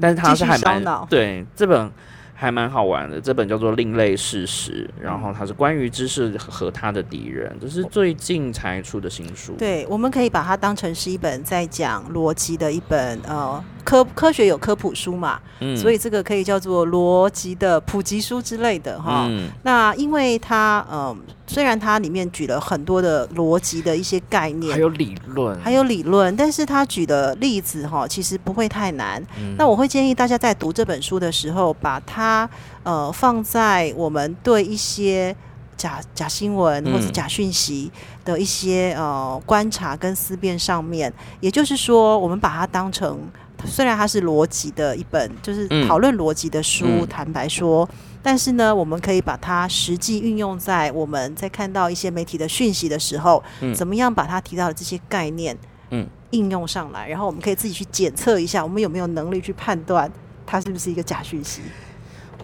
[0.00, 1.90] 但是它是还蛮对这本
[2.34, 3.20] 还蛮好玩的。
[3.20, 9.54] 这本叫做《另类事实》，然后它是关于知识和他的敌人，这是最近才出的新书。
[9.58, 13.64] 对，我们可以把它当成是一本在讲逻辑的一本呃。
[13.86, 15.40] 科科学有科普书嘛，
[15.76, 19.30] 所以这个可以叫做逻辑的普及书之类的哈。
[19.62, 29.24] 那因为它嗯，虽然它里面举了很多的逻辑的一些概念，还有理论，还有理论，但是它举的例子哈，其实不会太难。
[29.56, 32.50] 那我会建议大家在读这本书的时候，把它
[32.82, 35.34] 呃放在我们对一些
[35.76, 37.92] 假假新闻或者假讯息
[38.24, 43.20] 的一些呃观察跟思辨上面，也就是说，我们把它当成。
[43.64, 47.88] 虽然它是逻辑的一本，就是讨论逻辑的书，坦白说，
[48.22, 53.42] 但是呢，我们可以把它实际运用在我们在看到一些媒体的讯息的时候，
[53.74, 55.56] 怎么样把它提到的这些概念，
[55.90, 60.10] 嗯，应用上来，然后我们可以自己去检测一下，我们有没有能力去判断
[60.44, 61.62] 它是不是一个假讯息。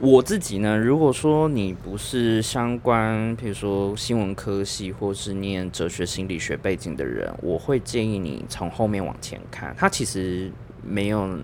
[0.01, 10.51] 我自己呢，如果说你不是相关，比如说新闻科系或是念哲学心理学背景的人，我会建议你从后面往前看，它其实。
[10.83, 11.39] 没有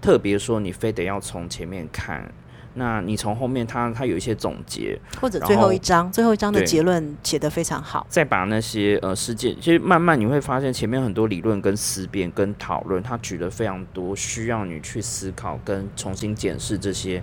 [0.00, 2.32] 特别说你非得要从前面看，
[2.74, 8.06] 那你从后面，他他有一些总结，或者最后一章，最后一章的结论写得非常好。
[8.08, 17.22] 再把那些呃事件，其实慢慢你会发现前面很多理论跟思辨跟讨论，他举了非常多需要你去思考跟重新检视这些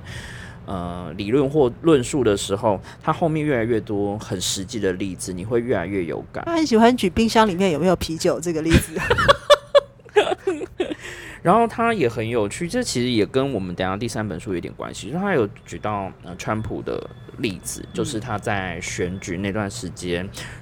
[0.65, 6.43] 呃理论或论述的时候，他后面越来越多很实际的例子，你会越来越有感。
[6.45, 8.93] 他很喜欢举冰箱里面有没有啤酒这个例子。
[11.41, 17.09] 然后他也很有趣，这其实也跟我们等下第三本书有点关系，就是他有举到川普的。
[17.39, 20.17] 例子就是他在选举那段时间，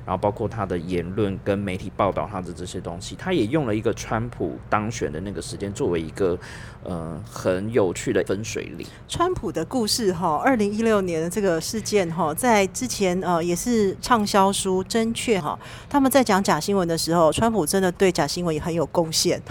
[0.06, 6.38] 然后包括他的言论跟媒体报道他的这些东西，他也用了一个川普当选的那个时间作为一个
[6.84, 8.86] 呃很有趣的分水岭。
[9.08, 15.58] 川普的故事哈，二零一六年的这个事件哈，在之前呃也是畅销书真确哈，
[15.90, 19.42] 他们在讲假新闻的时候，川普真的对假新闻也很有贡献，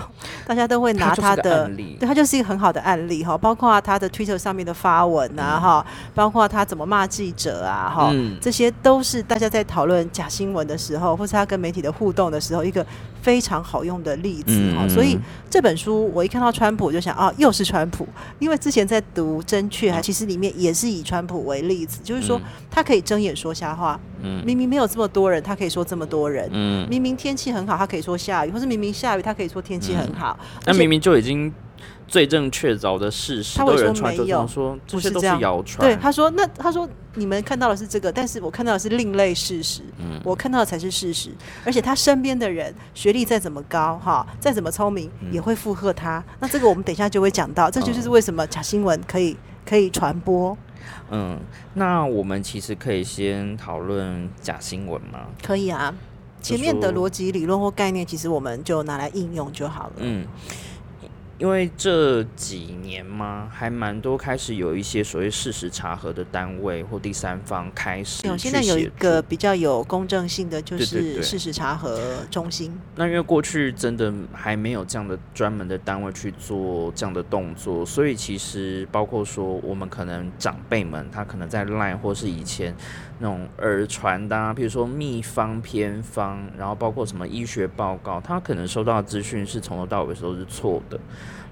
[0.46, 7.04] 大家都会拿他的，对他就是一个很好的案例哈，包括他的 Twitter 上面的发文啊哈，包括他怎么骂。
[7.16, 12.84] 记者啊，哈，这些都是大家在讨论假新闻的时候，或是他跟媒体的互动的时候，一个
[13.22, 14.86] 非常好用的例子哈。
[14.86, 18.06] 所以这本书我一看到川普，我就想啊，又是川普，
[18.38, 22.38] 因为之前在读《真确》，其实里面也是以川普为例子，就是说
[22.70, 23.98] 他可以睁眼说瞎话，
[24.44, 26.86] 明明没有这么多人，他可以说这么多人，嗯。
[26.90, 31.50] 明明天气很好，他可以说下雨，或是明明下雨，他可以说天气很好，那明明就已经。
[32.08, 35.86] 最正确凿的事实，他会说没有，说不是这样，谣传。
[35.86, 41.30] 对，他说那他说你们看到的是这个，但是我看到的是另类事实，嗯，我看到的才是事实。
[41.64, 46.22] 而且他身边的人学历再怎么高，哈，再怎么聪明，也会附和他。
[46.38, 50.56] 那这个我们等一下就会讲到，这就是为什么假新闻可以可以传播。
[51.10, 51.40] 嗯，
[51.74, 55.26] 那我们其实可以先讨论假新闻吗？
[55.44, 55.92] 可以啊，
[56.40, 59.92] 前面的逻辑理论或概念，其实我们就拿来应用就好了。
[59.98, 60.24] 嗯。
[61.38, 68.26] 因为这几年嘛，还蛮多开始有一些所谓事实查核的单位或第三方开始。
[68.26, 72.72] 有现在有一个比较有公正性的，就是事实查核中心。
[72.94, 82.74] 那因为过去真的还没有这样的专门的单位去做这样的动作，所以其实包括说我们可能长辈们，他可能在赖或是以前
[83.18, 90.98] 那种耳传的，比如说秘方偏方，然后包括什么医学报告，他可能收到的资讯是从头到尾都是错的。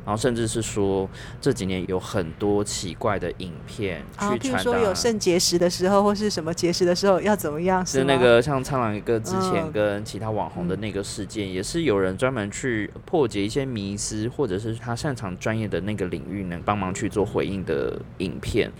[0.04, 1.08] 然后甚至是说
[1.40, 7.84] 这几年有很多奇怪的影片啊，去传达，说有肾结石的时候，或是什么结石的时候要怎么样？
[7.87, 18.70] 是那个像苍狼一个之前嗯跟其他网红的那个事件，也是有人专门去破解一些迷思，或者是他擅长专业的那个领域，能帮忙去做回应的影片。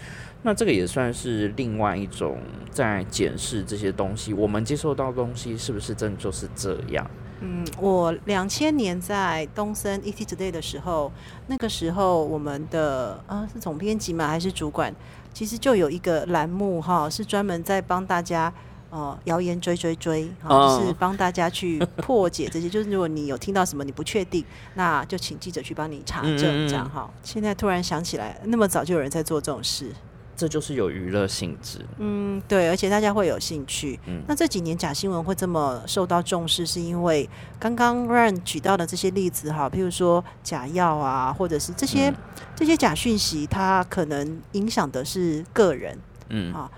[0.43, 2.39] 那这个也算是另外一种
[2.71, 7.11] 在检视这些东西，我们接受到的东西是不是真的就是这样？
[7.47, 11.13] 嗯，我两千年在东森 ET Today 的时候，
[11.47, 14.27] 那个时候我们的啊是总编辑嘛？
[14.27, 14.95] 还是主管？
[15.35, 18.51] 其实就有一个栏目哈，是专门在帮大家
[18.89, 22.71] 呃谣言追追追，就是帮大家去破解这些。
[22.71, 24.43] 就是如果你有听到什么你不确定，
[24.75, 27.11] 那就请记者去帮你查证，嗯嗯嗯这样哈。
[27.23, 29.93] 现在突然想起来，那么早就有人在做这种事。
[30.37, 31.85] 这就是有娱乐性质。
[31.99, 33.99] 嗯，对，而且大家会有兴趣。
[34.07, 37.29] 嗯那这几年假新闻会这么受到重视，是因为
[37.59, 42.15] 刚刚 Ryan 举到的这些例子哈，譬如说假药啊，或者是这些、嗯
[42.57, 45.99] 这些假讯息，它可能影响的是个人。
[46.29, 46.71] 嗯好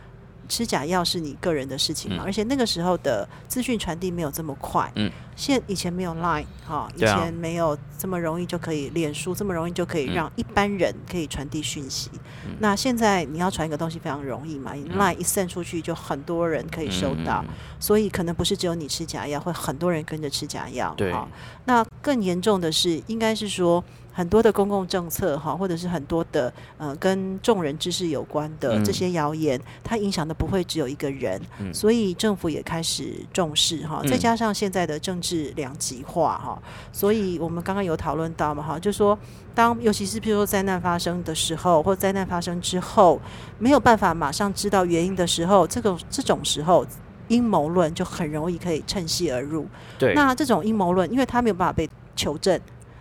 [0.48, 4.90] 吃假药是你个人的事情嘛，嗯而且那个时候的资讯传递没有这么快。
[4.94, 12.10] 嗯，现以前没有 Line 哈，以前没有这么容易就可以脸书这么容易就可以嗯让一般人可以传递讯息。
[12.46, 20.94] 嗯那现在你要传一个东西非常容易嘛、你 Line 一 send 出去就很多人可以收到，嗯所以可能不是只有你吃假药，会很多人跟着吃假药。
[20.96, 21.28] 对哈
[21.66, 23.82] 那更严重的是，应该是说
[24.16, 34.00] 很多的公共政策哈，或者是很多的呃跟众人之事有关的嗯这些谣言，它影响的不会只有一个人，嗯所以政府也开始重视哈。
[34.02, 36.58] 嗯再加上现在的政治两极化哈，
[36.90, 39.18] 所以我们刚刚有讨论到嘛哈，就说
[39.54, 43.20] 当尤其是譬如说灾难发生的时候，或灾难发生之后，
[43.58, 46.86] 没有办法马上知道原因的时候，这个这种时候。
[47.28, 49.66] 阴谋论就很容易可以趁虚而入。
[49.98, 52.56] 对，那这种阴谋论，因为它没有办法被求证，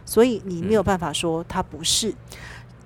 [0.05, 2.13] 所以你没有嗯办法说他不是。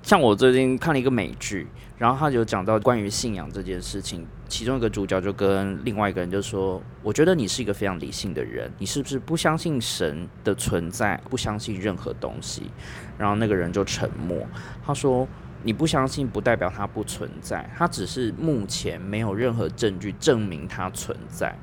[0.01, 1.67] 像我最近看了一个美剧，
[1.97, 12.71] 然后他就讲到关于信仰这件事情，其中一个主角就跟另外一个人就说：“我觉得你是一个非常理性的人，你是不是不相信神的存在，不相信任何东西？”
[13.19, 14.47] 然后那个人就沉默，
[14.83, 15.27] 他说
[15.61, 21.53] ：“你不相信不代表它不存在，它只是目前没有任何证据证明它存在。”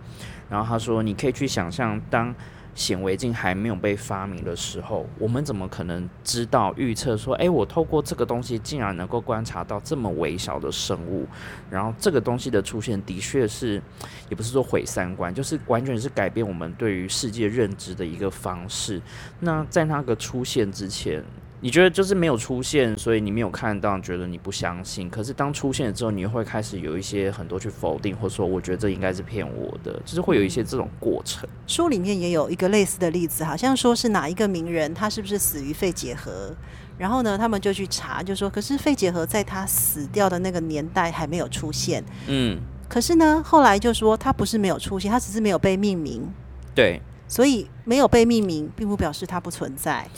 [0.48, 2.32] 然后他说：“你可以去想象，当
[2.76, 11.26] 显微镜还没有被发明的时候，我们怎么可能知道预测说，诶，我透过这个东西竟然能够观察到这么微小的生物？
[11.68, 13.82] 然后这个东西的出现，的确是，
[14.28, 19.00] 也不是说毁三观，就是完全是改变我们对于世界认知的一个方式。
[19.40, 21.24] 那在那个出现之前。”
[21.66, 25.10] 你觉得就是没有出现，所以你没有看到，觉得你不相信。
[25.10, 31.48] 可是当出现了之后，你会开始有一些很多去否定，或者说我觉得这应该是骗我的，就是会有一些这种过程。
[31.66, 36.54] 书里面也有一个类似的例子，好像说是哪一个名人，他是不是死于肺结核？
[36.96, 42.00] 然后呢，他们就去查，就说可是肺结核在他死掉的那个年代还没有出现。
[42.28, 46.32] 嗯，可是呢，后来就说他不是没有出现，他只是没有被命名。
[46.76, 47.02] 对。
[47.28, 50.08] 所以没有被命名，并不表示它不存在。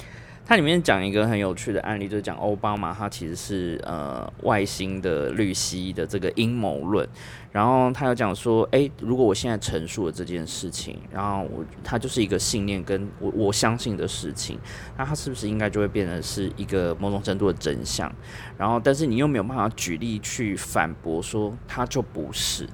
[0.48, 7.06] 它里面讲一个很有趣的案例，就是讲奥巴马他其实是呃外星的绿蜥的这个阴谋论，
[7.52, 14.58] 然后他有讲说，诶，如果我现在陈述了这件事情，然后我他就是一个信念跟我我相信的事情，
[14.96, 18.10] 那他是不是应该就会变成是一个某种程度的真相？
[18.56, 22.66] 然后但是你又没有办法举例去反驳说他就不是。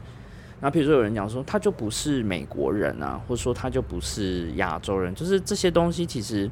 [0.61, 6.49] 那比如说有人讲说他就不是美国人啊，或者说他就不是亚洲人，就是这些东西其实。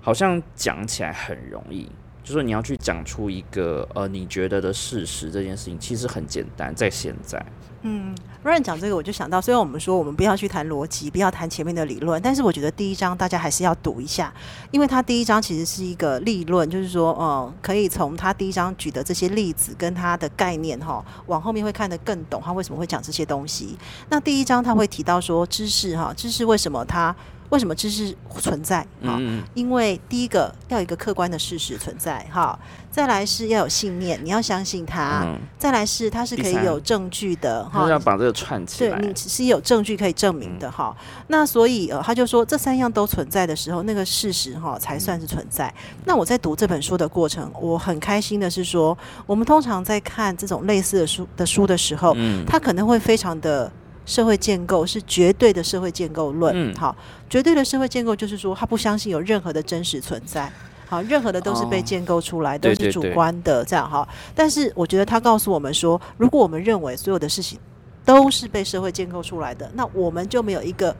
[0.00, 1.88] 好像讲起来很容易，
[2.22, 7.44] 就是你要去讲出一个呃你觉得的事实，这件事情其实很简单，在现在。
[7.82, 8.12] 嗯
[8.44, 14.34] ，Ryan 讲这个，我就想到，虽然我们说我们不要去谈逻辑，不要谈前面的理论，但是我觉得第一章大家还是要读一下，
[14.72, 23.78] 因为他第一章其实是一个立论，就是说，嗯、可以从他第一章举的这些例子跟他的概念哈，往后面会看得更懂他为什么会讲这些东西。
[24.10, 27.14] 那第一章他会提到说，知识哈，知识为什么它
[27.50, 28.80] 为什么知识存在？
[29.02, 32.58] 哈、嗯因为第一个要有一个客观的事实存在，哈，
[32.90, 38.04] 再来是要有信念，你要相信它，嗯，再来是它是可以有证据的，哈要哈。
[38.04, 38.98] 把这个串起来。
[38.98, 40.96] 对你是有证据可以证明的哈，
[41.28, 45.72] 那所以呃，他就说这三样都存在的时候，那个事实哈才算是存在。
[46.04, 48.96] 那我在读这本书的过程，我很开心的是说，
[49.26, 53.70] 我们通常在看这种类似的书的书的时候，嗯它可能会非常的
[54.08, 56.96] 社会建构是绝对的社会建构论，嗯好，
[57.28, 60.50] 绝对的社会建构就是说他不相信有任何的真实存在。
[60.88, 64.08] 好，任何的都是被哦建构出来，都是主观的，这样哈。
[64.34, 67.58] 但是我觉得他告诉我们说，如果我们认为所有的事情
[68.06, 70.96] 都是被社会建构出来的，那我们就没有一个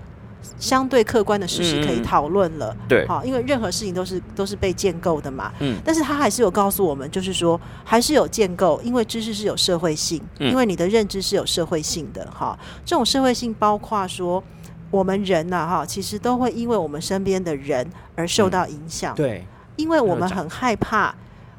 [0.58, 2.76] 相对客观的事实可以讨论了。
[2.88, 5.52] 对，好，因为任何事情都是都是被建构的嘛。
[5.60, 12.58] 嗯但是他还是有告诉我们，就是说还是有建构，因为知识是有社会性，嗯因为你的认知是有社会性的哈。
[12.84, 14.42] 这种社会性包括说。
[14.90, 17.86] 我们人呐、哈，其实都会因为我们身边的人
[18.16, 19.14] 而受到影响。
[19.14, 19.44] 对，
[19.76, 21.14] 因为我们很害怕，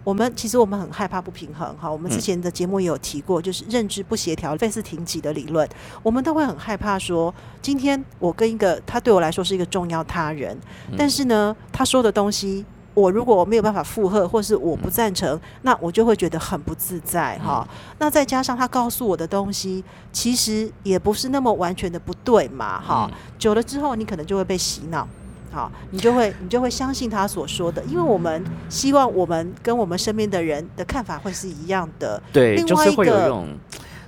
[0.09, 1.87] 我们其实我们很害怕不平衡哈。
[1.87, 5.69] 我们之嗯前的节目也有提过，就是认知不协调、费斯停级的理论，
[6.01, 7.31] 我们都会很害怕说，
[7.61, 10.57] 今天我跟一个他对我来说是一个重要他人，
[10.89, 12.65] 嗯但是呢，他说的东西。
[12.95, 17.65] 我如果没有办法附和，或是我不赞成，那我就会觉得很不自在哈。
[17.99, 19.81] 那再加上他告诉我的东西，
[20.11, 23.07] 其实也不是那么完全的不对嘛哈。
[23.09, 25.07] 嗯久了之后，你可能就会被洗脑。
[25.51, 32.21] 好，你就会你就会相信他所说的，因为我们希望我们跟我们身边的人的看法会是一样的。
[32.31, 33.47] 对，另就是外一个会有一种，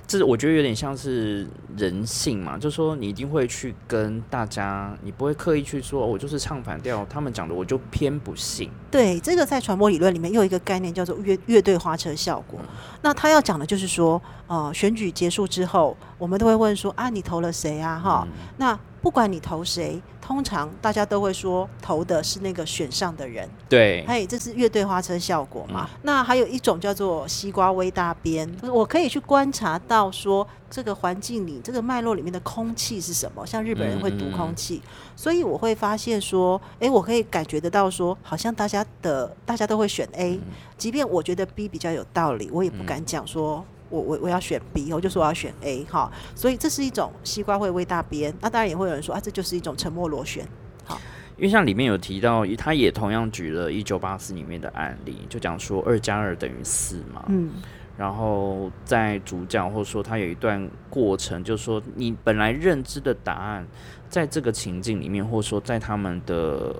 [0.06, 8.70] 这我觉得有点像是人性嘛，就是说你一定会去跟大家，你不会刻意去说，哦我就是唱反调，他们讲的我就偏不信。
[8.90, 12.60] 对，这个在传播理论里面又有一个概念叫做乐乐队花车效果。
[13.00, 17.98] 那他要讲的就是说，呃，选举结束之后，我们都会问说啊，你投了谁啊？
[17.98, 23.48] 哈、嗯那不管你投谁，通常大家都会说投的是那个选上的人。
[23.68, 25.90] 对，嘿，这是乐队花车效果嘛？
[26.02, 33.44] 那还有一种叫做西瓜微大边，我可以去观察到说这个环境里、这个脉络里面的空气是什么。
[33.44, 34.80] 像日本人会读空气，
[35.16, 40.38] 所以我会发现说，诶，我可以感觉得到说，好像大家的大家都会选 A，、
[40.78, 43.64] 即便我觉得 B 比较有道理，我也不敢讲说。
[43.92, 48.34] 我我我要选 B，我就说我要选 A 哈，所以这是一种西瓜会喂大边。
[48.40, 50.44] 那当然也会有人说啊，这就是一种沉默螺旋。
[50.84, 50.98] 好
[51.36, 57.24] 因为像里面有提到，他也同样举了一九八四里面的案例，就讲说二加二等于四嘛。
[57.28, 57.50] 嗯，
[57.96, 63.66] 然后在主讲或者说他有一段过程，就是说你本来认知的答案，
[64.08, 66.74] 在这个情境里面，或者说在他们的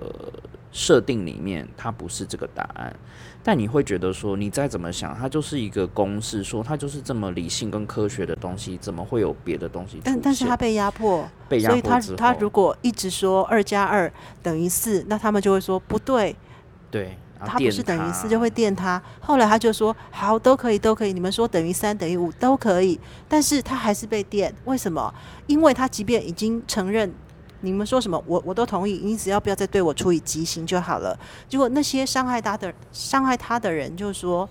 [0.71, 2.95] 设定里面，它不是这个答案，
[3.45, 10.01] 但你会觉得说，你再怎么想，它就是一个公式，说它就是这么理性跟科学的东西，怎么会有别的东西？
[10.05, 14.13] 但但是他被压迫，被压所以他他如果一直说二加二
[14.43, 16.37] 等于四，那他们就会说不对，
[16.91, 19.03] 对，他不是等于四，就会电他。
[19.19, 25.13] 后来他就说好，都可以，都可以，你们说等于三等于五都可以，但是他还是被电，为什么？
[25.49, 27.13] 因为他即便已经承认。
[27.63, 31.19] 你们说什么，我我都同意，你只要不要再对我处以极刑就好了。
[31.49, 34.49] 结果那些伤害他的伤害他的人就说，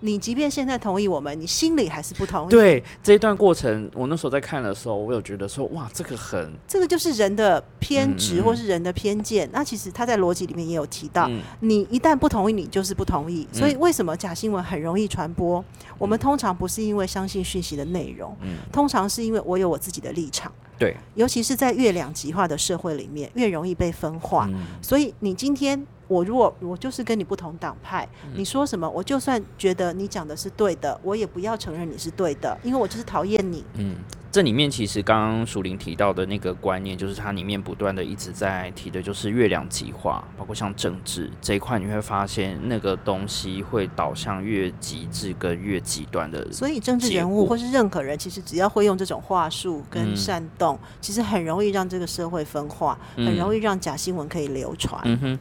[0.00, 2.50] 你即便现在同意我们，你心里还是不同意。
[2.50, 9.48] 对这一段过程，我那时候在看的时候，我有觉得说，哇，这个很这个就是人的偏执或是人的偏见。
[9.52, 13.46] 那其实他在逻辑里面也有提到，嗯你一旦不同意，你就是不同意。
[13.52, 15.64] 所以为什么假新闻很容易传播？
[15.96, 20.50] 我们通常不是因为相信讯息的内容，嗯通常是因为我有我自己的立场。
[20.78, 24.46] 对，尤其是在越两极化的社会里面，越容易被分化。
[24.50, 33.64] 嗯所以你今天我如果我就是跟你不同党派，嗯你说什么，我就算觉得你讲的是对的，我也不要承认你是对的，因为我就是讨厌你。
[33.74, 33.96] 嗯，
[34.30, 46.52] 这里面其实刚刚淑玲提到的那个观念，就是它里面不断的一直在提的，就是月亮极化，包括像政治这一块，你会发现那个东西会导向越极致跟越极端的。
[46.52, 55.00] 所以政治人物或是任何人，其实只要会用这种话术跟嗯煽动，其实很容易让这个社会分化，很嗯容易让假新闻可以流传。
[55.04, 55.38] 嗯哼，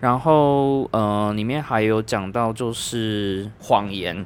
[0.00, 4.24] 然后呃，里面还有讲到就是谎言，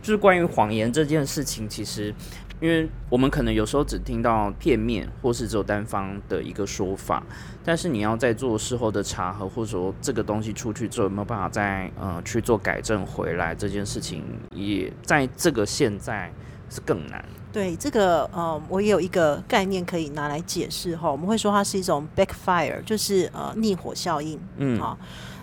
[0.00, 2.14] 就是关于谎言这件事情，其实
[2.60, 7.20] 因为我们可能有时候只听到片面或是只有单方的一个说法，
[7.64, 14.22] 但是你要在做事后的查核，或者说这个东西出去之后有没有办法再呃去做改正回来，这件事情
[14.54, 16.32] 也在这个现在
[16.72, 17.22] 是更难。
[17.52, 21.12] 对这个，呃，我也有一个概念可以拿来解释哈。
[21.12, 24.40] 我们会说它是一种 backfire，就是呃逆火效应。
[24.56, 24.96] 嗯好，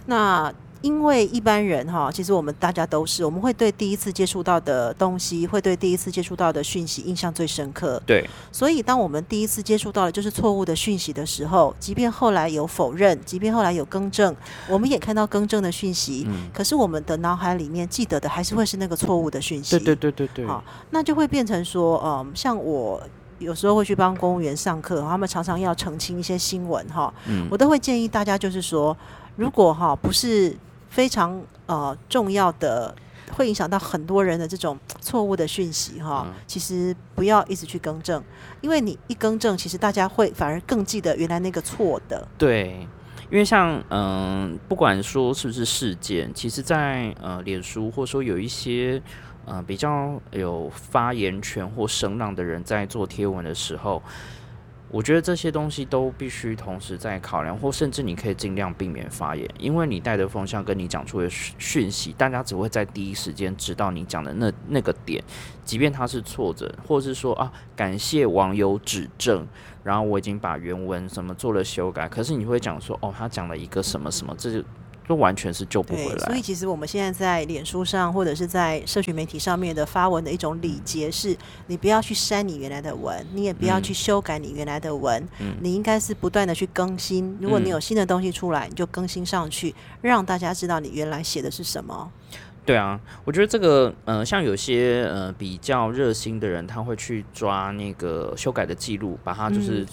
[0.08, 0.52] 那
[0.82, 8.02] 因为一般人哈，其实我们大家都是，我们会对第一次接触到的东西，会对第一次接触到的讯息印象最深刻。
[8.06, 14.34] 对，所以当我们第一次接触到的就是错误的讯息的时候，即便后来有否认，即便后来有更正，
[14.70, 19.78] 我们也看到更正的讯息，嗯，可是我们的脑海里面记得的还是会是那个错误的讯息。
[19.78, 23.02] 对对对对对，好那就会变成说，嗯，像我
[23.40, 28.96] 有时候会去帮公务员上课，他们常常要澄清一些新闻哈，嗯我都会建议大家就是说，
[29.36, 30.56] 如果哈不是
[30.90, 32.96] 非常呃重要的。
[33.32, 38.22] 会影响到很多人的这种错误的讯息哈，嗯其实不要一直去更正，
[38.60, 42.28] 因为你一更正，其实大家会反而更记得原来那个错的。
[42.40, 42.88] 对，
[43.30, 49.00] 因为像嗯、不管说是不是事件，其实在呃脸书或者说有一些
[49.46, 54.02] 呃比较有发言权或声浪的人在做贴文的时候，
[54.92, 65.24] 我觉得这些东西都必须同时在考量，或甚至你可以尽量避免发言，因为你带的风向跟你讲出的讯息，大家只会在第一时间知道你讲的那那个点，
[65.64, 69.48] 即便他是错着，或是说啊，感谢网友指正，
[69.84, 74.64] 然后我已经把原文什么做了修改，可是你会讲说哦，他讲了一个什么什么，这就。
[75.10, 76.26] 都完全是救不回来。
[76.28, 81.36] 所以其实我们现在在脸书上或者是在社群媒体上面的发文的一种礼节是，
[81.66, 85.28] 你不要去删你原来的文，你也不要去修改你原来的文，
[85.62, 87.36] 你应该是不断的去更新。
[87.42, 92.12] 如果你有新的东西出来，你就更新上去，让大家知道你原来写的是什么。
[92.70, 99.84] 对啊，我觉得这个呃，像有些呃比较热心的人，他会去抓那个修改的记录，把它就是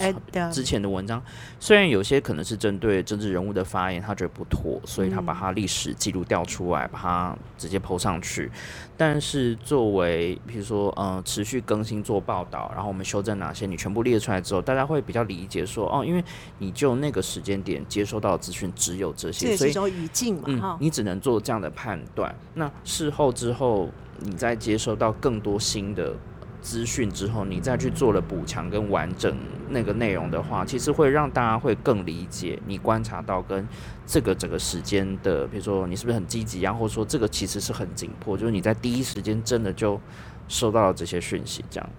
[0.51, 1.19] 之前的文章，
[1.59, 8.51] 虽然有些可能是针对政治人物的发言，他觉得不妥，所以他把他历史记录调出来，把它直接抛上去。
[8.95, 16.23] 但是作为比如说呃持续更新做报道，然后我们修正哪些，你全部列出来之后，大家会比较理解说哦，因为
[16.59, 22.35] 你就那个时间点接收到的资讯只有这些，所以语境嘛，哈，你只能做这样的判断。
[22.53, 23.89] 那事后之后，
[24.19, 26.13] 你再接收到更多新的
[26.61, 29.37] 资讯之后，你再去做了补强跟完整
[29.69, 33.67] 那个内容的话，其实会让大家会更理解你观察到跟
[34.05, 39.99] 这个整个时间的，比如说你是不是很积极啊，或者说这个其实是很紧迫，就是你在第一时间真的就
[40.47, 41.63] 收到了这些讯息。
[41.69, 41.89] 这样，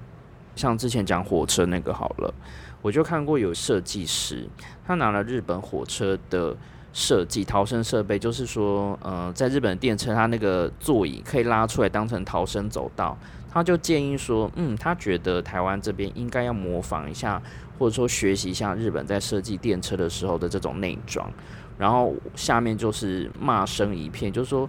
[0.57, 2.35] 像之前讲火车那个好了，
[2.83, 4.49] 我就看过有设计师，
[4.87, 6.57] 他拿了日本火车的。
[6.99, 13.17] 设计逃生设备，就是说，呃，在日本电车，它那个座椅可以拉出来当成逃生走道。
[13.49, 17.41] 他就建议说，嗯，他觉得台湾这边应该要模仿一下，
[17.79, 21.31] 或者说学习一下日本在设计电车的时候的这种内装。
[21.79, 24.69] 然后下面就是骂声一片，就是说。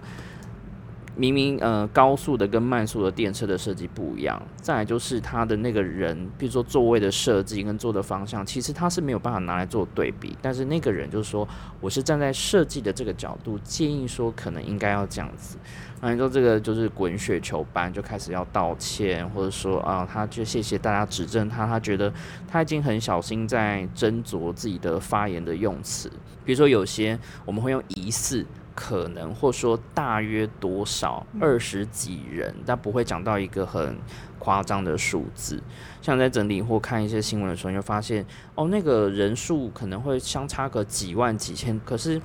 [1.19, 10.37] 明明呃高速的跟慢速的电车的设计不一样，再来就是它的那个人，比如说座位的设计跟坐的方向，其实它是没有办法拿来做对比。
[10.41, 11.45] 但是那个人就是说，
[11.81, 15.57] 我是站在设计的这个角度，建议说可能应该要这样子。
[15.99, 22.13] 那你说这个就是滚雪球般就开始要道歉，或者说啊，他就谢谢大家指正他，他觉得
[22.47, 26.09] 他已经很小心在斟酌自己的发言的用词，
[26.45, 28.45] 比如说有些我们会用疑似。
[28.81, 33.97] 可能或说大约多少二十几人，但不会讲到一个很
[34.39, 35.61] 夸张的数字。
[36.01, 38.25] 像在整理或看一些新闻的时候，你就发现
[38.55, 41.77] 哦，那个人数可能会相差个几万几千。
[41.83, 42.21] 可是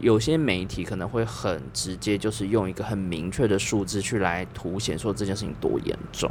[0.00, 6.28] 有些媒体可能会很直接，就是用一个很明确的数字去来凸显说这件事情多严重。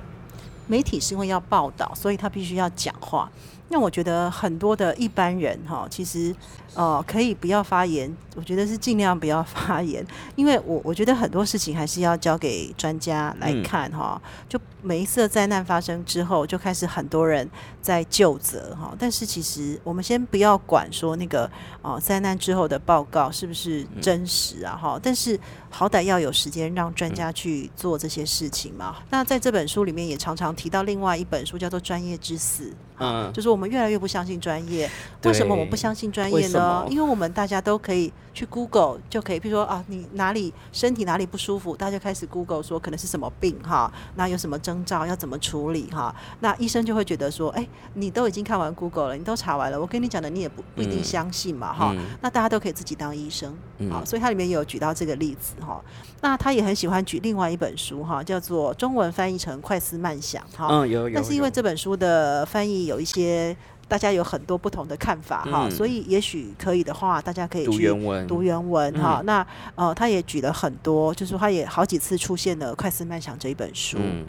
[0.67, 3.31] 媒体是因为要报道，所以他必须要讲话。
[3.69, 6.35] 那我觉得很多的一般人哈，其实。
[6.75, 10.05] 哦，可以不要发言，我觉得是尽量不要发言，
[10.35, 14.19] 因为我我觉得很多事情还是要交给专家来看哈。
[14.49, 17.47] 就每一次灾难发生之后，就开始很多人
[17.81, 18.93] 在就责哈。
[18.97, 21.49] 但是其实我们先不要管说那个
[21.81, 24.99] 哦灾难之后的报告是不是真实啊哈。
[25.01, 28.97] 但是好歹要有时间让专家去做这些事情嘛。
[29.11, 32.63] 那在这本书里面也常常提到另外一本书叫做《专业之死》，
[32.97, 34.89] 嗯，就是我们越来越不相信专业。
[35.23, 36.62] 为什么我们不相信专业呢？
[36.63, 53.55] 呃，因为我们大家都可以去 Google 就可以，比如说啊，你哪里身体哪里不舒服，大家开始 Google 说可能是什么病哈，那有什么征兆要怎么处理哈，那医生就会觉得说，哎，你都已经看完 Google 了，你都查完了，我跟你讲的你也不不一定相信嘛哈，那大家都可以自己当医生，
[53.91, 55.81] 好，所以它里面有举到这个例子哈，
[56.21, 63.55] 那他也很喜欢举另外一本书哈，叫做中文翻译成快思慢想哈，嗯有有，但是因为这本书的翻译有一些。
[63.87, 69.21] 大家有很多不同的看法哈，所以也许可以的话，大家可以去读原文，读原文哈。
[69.25, 73.97] 那呃，他也举了很多，就是他也好几次出现了《快思慢想》这一本书。
[73.99, 74.25] 嗯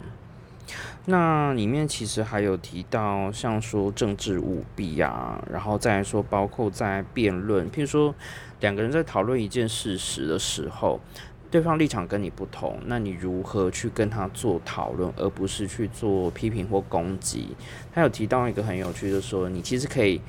[1.07, 8.13] 那里面其实还有提到，像说政治舞弊啊，然后再说包括在辩论，譬如说
[8.61, 10.99] 两个人在讨论一件事实的时候。
[11.55, 17.55] 对方立场跟你不同，那你如何去跟他做讨论，而不是去做批评或攻击？
[17.93, 20.19] 他有提到一个很有趣，就是说你其实可以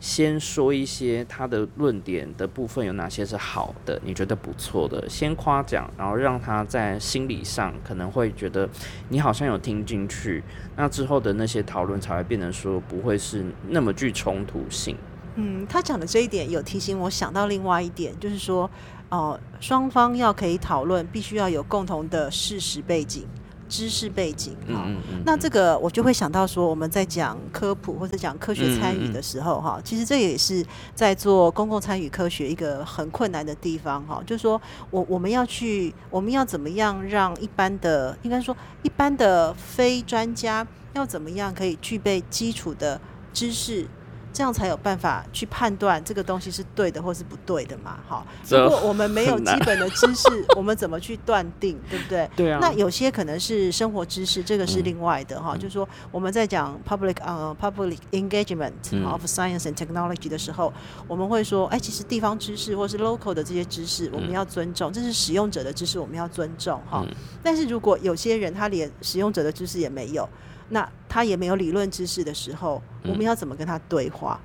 [0.00, 8.68] 先说一些他的论点的部分有哪些是好的，你觉得不错的，先夸奖，然后让他在心理上可能会觉得
[9.08, 10.42] 你好像有听进去，
[10.74, 14.96] 那之后的那些讨论才会变得说不会是那么具冲突性。
[15.36, 18.68] 嗯，他讲的这一点有提醒我想到另外一点，就是说。
[19.12, 23.26] 哦，双方要可以讨论，必须要有共同的事实背景、
[23.68, 24.56] 知识背景。
[24.66, 24.96] 嗯，
[25.26, 34.02] 那这个我就会想到说，我们在讲科普或者讲科学参与的时候，哈，其实这也是在做公共参与科学一个很困难的地方。
[34.06, 34.58] 哈，就是说
[34.90, 42.98] 我我们要去，我们要怎么样让一般的，应该说一般的非专家要怎么样可以具备基础的
[43.34, 43.86] 知识。
[44.32, 47.98] 这样才有办法去判断这个东西是对的或是不对的嘛。
[48.08, 52.30] 哈，如果我们没有基本的知识， 我们怎么去断定，对不对？
[52.34, 54.84] 对啊，那有些可能是生活知识，这个是嗯。
[54.84, 55.58] 另外的哈、嗯。
[55.58, 59.04] 就是说我们在讲 public 呃 public engagement 嗯。
[59.08, 60.72] of science and technology 的时候，
[61.06, 67.04] 我们会说，哎，其实地方知识或是 local 的这些知识，我们嗯要尊重，这是使用者的知识，我们要尊重哈。
[67.06, 67.14] 嗯。
[67.42, 70.28] 但是如果有些人他连使用者的知识也没有，
[70.72, 74.40] 那他也没有理论知识的时候，我们嗯要怎么跟他对话？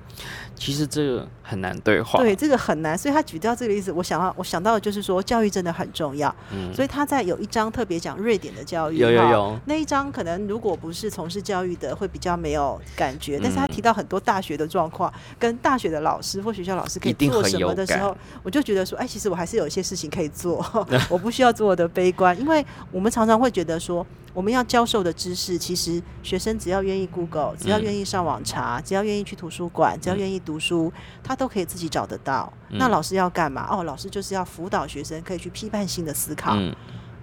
[0.54, 2.18] 其实这个很难对话。
[2.18, 6.34] 对，这个很难，所以他举到这个例子，我想到我想到的就是说，教育真的很重要。
[6.52, 13.40] 嗯，所以他在有一章特别讲瑞典的教育，有有有，那一章可能如果不是从事教育的，会比较没有感觉。
[13.42, 20.62] 但是他嗯提到很多大学的状况，跟大学的老师或学校老师可以做什么的时候，我就觉得说，哎，其实我还是有一些事情可以做，
[21.08, 22.62] 我不需要做的悲观，因为
[22.92, 24.04] 我们常常会觉得说。
[24.38, 30.92] 我们要教授的知识，其实学生只要愿意 Google，只要嗯愿意上网查，只要愿意去图书馆，只要嗯愿意读书，
[31.24, 32.52] 他都可以自己找得到。
[32.68, 33.66] 那嗯老师要干嘛？
[33.68, 36.52] 哦，老师就是要辅导学生可以去批判性的思考。
[36.54, 36.72] 嗯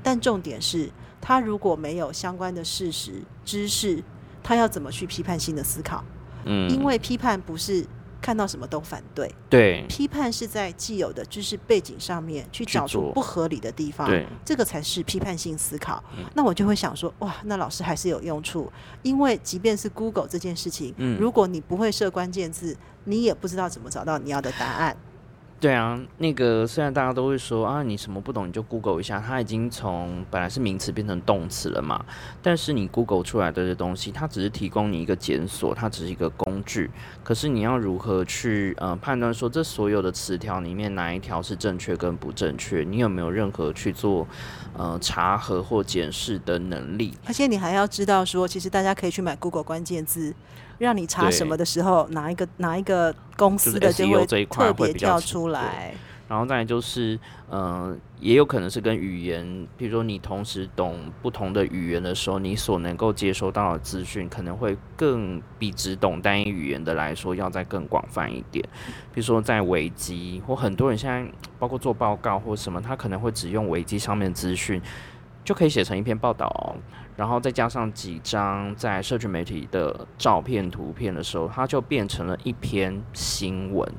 [0.04, 0.92] 但重点是，
[1.22, 4.04] 他如果没有相关的事实知识，
[4.44, 6.04] 他要怎么去批判性的思考？
[6.44, 7.88] 嗯，因为批判不是
[8.26, 9.86] 看到什么都反对，对。
[9.88, 16.04] 批判是在既有的知识背景上面去去找出不合理的地方，对，这个才是批判性思考。
[16.18, 16.26] 嗯。
[16.34, 18.72] 那我就会想说，哇，那老师还是有用处，
[19.04, 21.20] 因为即便是 Google 这件事情，嗯。
[21.20, 24.98] 如果你不会设关键字，你也不知道怎么找到你要的答案。
[25.66, 32.06] 对啊，那个虽然大家都会说啊，你什么不懂你就 Google 一下，它已经从本来是名词变成动词了嘛。
[32.40, 36.92] 但是你 Google 出来的这东西，它只是提供你一个检索，它只是一个工具。
[37.24, 42.84] 可是你要如何去呃判断说这所有的词条里面哪一条是正确跟不正确？
[42.84, 44.28] 你有没有任何去做
[44.78, 47.18] 呃查核或检视的能力？
[47.26, 50.32] 而且你还要知道说，其实大家可以去买 Google 关键字，
[50.78, 55.94] 让你查什么的时候，哪一个哪一个公司的就是就 SEO 这一块特别会比较跳出来。
[56.28, 57.20] 然后再来就是，
[57.52, 68.68] 呃，也有可能是跟语言，比如说你同时懂不同的语言的时候，你所能够接收到的资讯可能会更比只懂单一语言的来说要再更广泛一点。
[69.14, 74.82] 比如说在维基，或很多人现在包括做报告或什么，他可能会只用维基上面资讯
[75.44, 76.74] 就可以写成一篇报道哦、
[77.16, 83.90] 然后再加上几张在社群媒体的照片、图片的时候，它就变成了一篇新闻。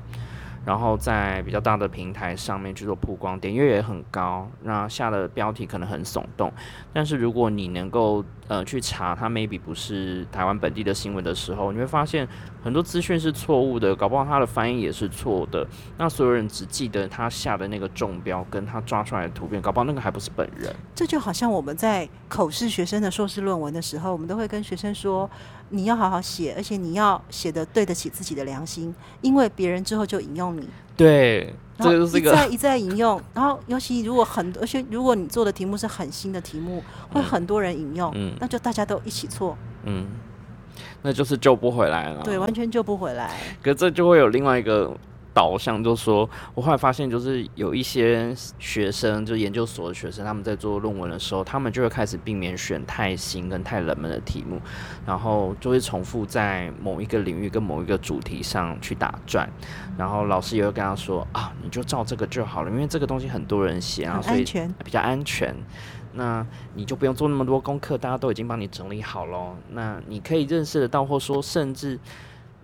[0.65, 6.51] 然后在比较大的平台上面去做曝光，点阅也很高，那下的标题可能很耸动。
[6.91, 12.27] 但是如果你能够呃去查它 maybe 不是台湾本地的新闻的时候，你会发现
[12.63, 15.65] 很多资讯是错误的，搞不好它的翻译也是错的。
[15.97, 20.73] 那所有人只记得他下的那个中标跟他抓出来的图片，搞不好那个还不是本人。
[20.95, 25.29] 这就好像我们在口试学生的硕士论文的时候，我们都会跟学生说，
[25.69, 30.67] 你要好好写，而且你要写的对得起自己的良心，因为别人之后就引用你。
[30.97, 36.83] 对，这个就是一再一再引用，然后尤其如果很多，而且如果你做的题目是很新的题目，
[37.13, 40.07] 会嗯很多人引用，嗯那就大家都一起错，嗯，
[41.03, 42.23] 那就是救不回来了。
[42.23, 43.31] 对，完全救不回来。
[43.61, 44.91] 可这就会有另外一个
[45.37, 54.59] 导向，就是说我后来发现，就是有一些学生，就研究所的学生，他们在做论文的时候，他们就会开始避免选太新跟太冷门的题目，
[55.05, 59.47] 然后就会重复在某一个领域跟某一个主题上去打转，
[59.95, 64.43] 然后老师也会跟他说啊，你就照这个就好了，因为这个东西很多人写啊，所以
[64.83, 65.55] 比较安全。
[66.13, 69.55] 那你就不用做那么多功课，大家都已经帮你整理好喽。
[69.69, 71.99] 那你可以认识得到，或说甚至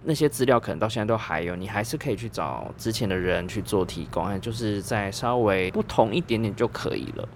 [0.06, 7.28] 那些资料可能到现在都还有，你还是可以去找之前的人去做提供，哎就是在稍微不同一点点就可以了。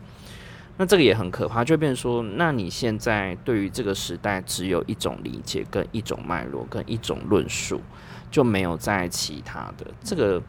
[0.80, 7.82] 那这个也很可怕，就变成说，那你现在对于这个时代只有一种理解、跟一种脉络、跟一种论述，
[8.30, 9.88] 就没有在其他的。
[10.04, 10.40] 这个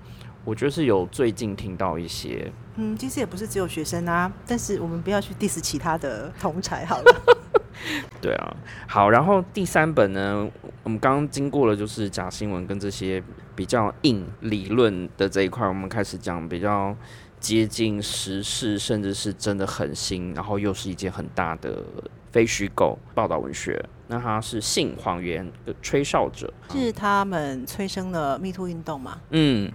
[0.45, 7.23] 我觉得是有最近听到一些嗯，其实也不是只有学生啊，但是我们不要去 diss 其他的同才好了。
[8.21, 10.49] 对啊，好，然后第三本呢，
[10.83, 13.23] 我们刚刚经过了就是假新闻跟这些
[13.55, 16.95] 比较硬理论的这一块，我们开始讲比较
[17.39, 21.83] 接近时事，甚至是真的很新，然后又是一件很大的
[22.33, 23.85] 非虚构报道文学。
[24.11, 29.21] 那他是性谎言的吹哨者，是他们催生了 Me Too 运动嘛？
[29.29, 29.71] 嗯，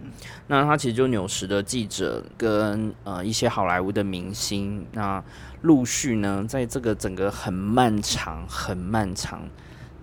[0.48, 5.24] 那他其实就纽时的记者跟呃一些好莱坞的明星，那
[5.64, 9.42] 陆续呢，在这个整个很漫长、很漫长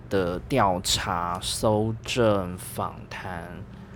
[0.09, 3.45] 的调查、搜证、访谈，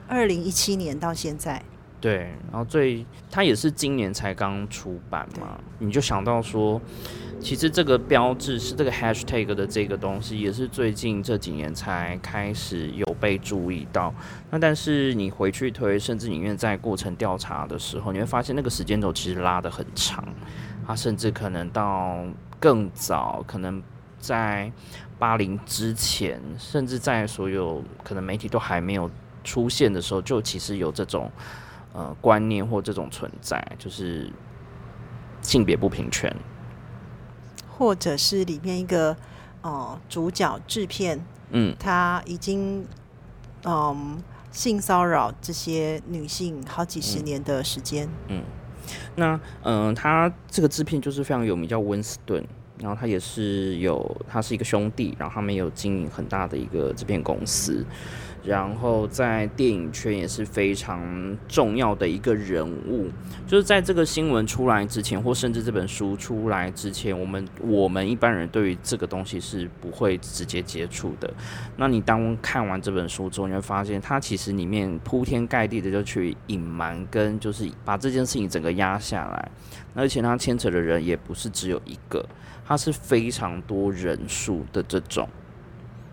[0.07, 1.63] 二零一七年到现在，
[2.01, 6.79] 对，然后最他也是今年才刚出版嘛，你就想到说，
[7.41, 14.15] 其实这个标志是这个 hashtag 的这个东西，也是最近这几年才开始有被注意到。
[14.51, 20.23] 那但是你回去推，甚至里面在过程调查的时候，你会发现那个时间轴其实拉得很长，
[20.87, 22.19] 它甚至可能到
[22.61, 23.83] 更早，可能
[24.19, 24.71] 在
[25.19, 29.11] 八零之前，甚至在所有可能媒体都还没有
[29.43, 31.31] 出现的时候，就其实有这种
[31.93, 34.31] 呃观念或这种存在，就是
[35.41, 36.35] 性别不平权。
[37.77, 39.17] 或者是里面一个
[39.63, 42.87] 哦主角制片，嗯，他已经
[43.65, 44.23] 嗯
[44.53, 48.45] 性骚扰这些女性好几十年的时间，嗯，
[49.17, 52.45] 那嗯，他这个制片就是非常有名，叫温斯顿，
[52.79, 57.85] 然后他也是有，他是一个兄弟，然后他们有经营很大的一个制片公司。
[58.45, 63.09] 然后在电影圈也是非常重要的一个人物，
[63.47, 71.33] 就是在这个新闻出来之前，或甚至这本书出来之前，我们我们一般人对于这个东西是不会直接接触的。
[71.79, 79.51] 那你当看完这本书之后，你会发现它其实里面铺天盖地的就去隐瞒，跟就是把这件事情整个压下来，
[79.95, 82.23] 而且它牵扯的人也不是只有一个，
[82.67, 85.27] 它是非常多人数的这种。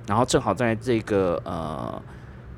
[0.08, 2.02] 然后正好在这个呃。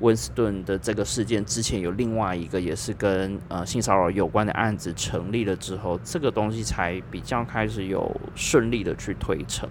[0.00, 9.68] 温斯顿的这个事件之前有另外一个也是跟呃性骚扰有关的案子成立了之后，这个东西才比较开始有顺利的去推成。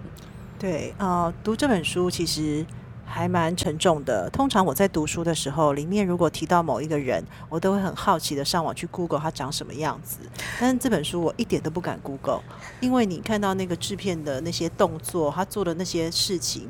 [0.57, 2.65] 对，呃，读这本书其实
[3.05, 4.29] 还蛮沉重的。
[4.29, 10.19] 通常我在读书的时候，里面如果提到某一个人，我都会很好奇的上网去 Google 他长什么样子。
[10.57, 12.41] 但是这本书我一点都不敢 Google，
[12.79, 16.69] 因为你看到那个制片的那些动作，他做的那些事情，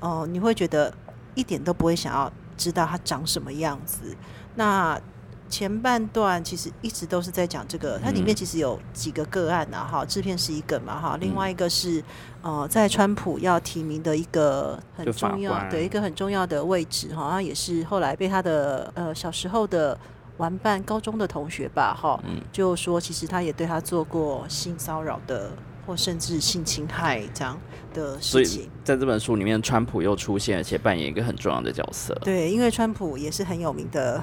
[0.00, 0.94] 哦，你会觉得
[1.34, 2.32] 一点都不会想要。
[2.56, 4.16] 知道他长什么样子。
[4.54, 5.00] 那
[5.46, 12.02] 前半段其实一直都是在讲这个，它里面其实有几个个案呐，哈，制片是一个嘛，哈，另外一个是
[12.42, 19.96] 呃，在川普要提名的一个很重要的一个很重要的位置，好像也是后来被他的呃小时候的
[20.38, 22.18] 玩伴高中的同学吧，哈，
[22.50, 25.50] 就说其实他也对他做过性骚扰的。
[25.86, 27.58] 或甚至性侵害这样
[27.92, 32.14] 的事情，在这本书里面，川普又出现，而且扮演一个很重要的角色。
[32.24, 34.22] 对，因为川普也是很有名的，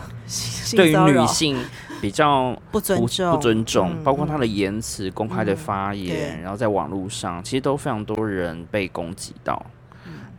[0.76, 1.58] 对于女性
[2.02, 9.66] 比较不尊重，不尊重，包括他的言辞、公开的发言，然后在网络上，其实都非常多人被攻击到。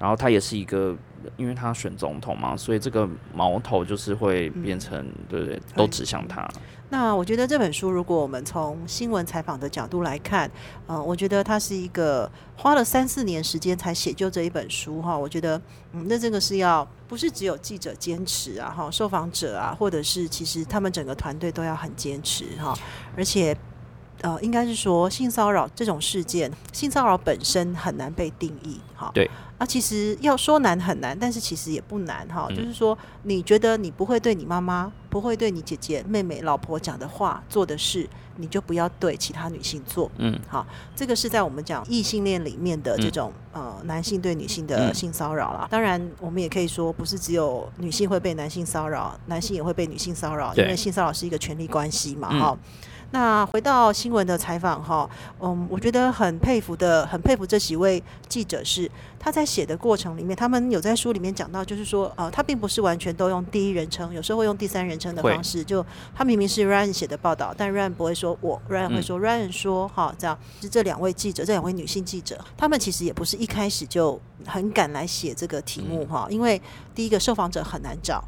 [0.02, 0.96] 然后他也是一个，
[1.36, 5.62] 因为他选总统嘛，所以这个矛头就是会变成，对不对？
[5.76, 6.44] 都指向他。
[6.88, 10.50] 那我觉得这本书，如果我们从新闻采访的角度来看，
[10.88, 15.16] 嗯，我觉得他是一个花了三四年时间才写就这一本书哈。
[15.16, 15.56] 我觉得，
[15.92, 22.76] 嗯，那这个是要不是只有记者坚持啊，哈，受访者啊，或者是其实他们整个团队都要很坚持哈。
[23.16, 23.56] 而且，
[24.20, 29.08] 呃，应该是说性骚扰这种事件，性骚扰本身很难被定义哈。
[29.14, 29.30] 对。
[29.62, 32.48] 啊，其实要说难很难，但是其实也不难哈。
[32.48, 38.08] 就是说，你觉得你不会对你妈妈、不会对你姐姐、妹妹、老婆讲的话、做的事，
[38.38, 40.10] 你就不要对其他女性做。
[40.18, 45.68] 嗯，好，这个是在我们讲异性恋里面的这种呃男性对女性的性骚扰啦。
[45.70, 52.58] 当然，我们也可以说，不是只有女性会被男性骚扰，男性也会被女性骚扰，因为性骚扰是一个权力关系嘛，哈。
[53.12, 55.08] 那回到新闻的采访哈，
[55.38, 65.84] 嗯，我觉得很佩服的，很佩服这几位记者是他在写的过程里面，他们有在书里面讲到，就是说，呃，他并不是完全都用第一人称，有时候会用第三人称的方式，就
[66.14, 76.60] 他明明是 Ryan 写的报道，但 Ryan 不会说我，Ryan 会说 Ryan 说，哈，这样是这两位记者，这两位女性记者，他们其实也不是一开始就很敢来写这个题目哈，因为
[76.94, 78.24] 第一个受访者很难找。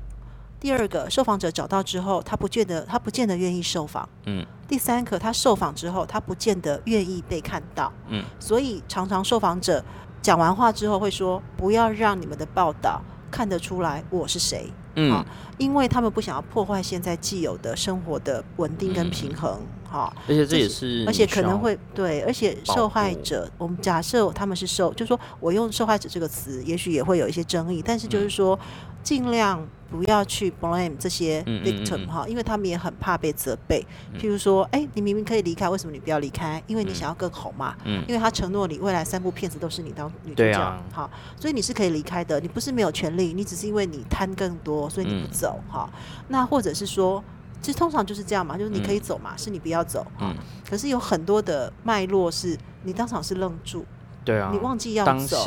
[0.64, 4.08] 第二个受访者找到之后，他不见得他不见得愿意受访。
[4.24, 4.42] 嗯。
[4.66, 7.92] 第三个，他受访之后，他不见得愿意被看到。
[8.08, 8.24] 嗯。
[8.40, 9.84] 所以常常受访者
[10.22, 15.22] 讲完话之后会说：“不要让你们的报道看得出来我是谁。”嗯。
[15.58, 19.60] 因为他们不想要破坏现在既有的生活的稳定跟平衡。
[19.86, 20.10] 哈。
[20.26, 28.58] 而且这也是，而且可能会对，而且受害者，我们假设他们是受，就说我用受害者这个词，也许也会有一些争议，但是就是说。
[29.04, 33.86] 尽量不要去 blame 这些 victim 哈，因为他们也很怕被责备。
[34.18, 36.60] 譬如说，哎，你明明可以离开，为什么你不要离开？
[36.66, 37.76] 因为你想要更好嘛。
[37.84, 38.02] 嗯。
[38.08, 42.40] 因为他承诺你未来三部片子都是你当女主角，好，所以你是可以离开的。
[42.40, 45.88] 你不是没有权利，你只是因为你贪更多，所以你不走哈。
[46.28, 47.22] 那或者是说，
[47.60, 50.04] 其实通常就是这样嘛，就是你可以走嘛，是你不要走。
[50.18, 50.34] 嗯。
[50.68, 53.84] 可是有很多的脉络是你当场是愣住，
[54.24, 55.44] 对啊，你忘记要走，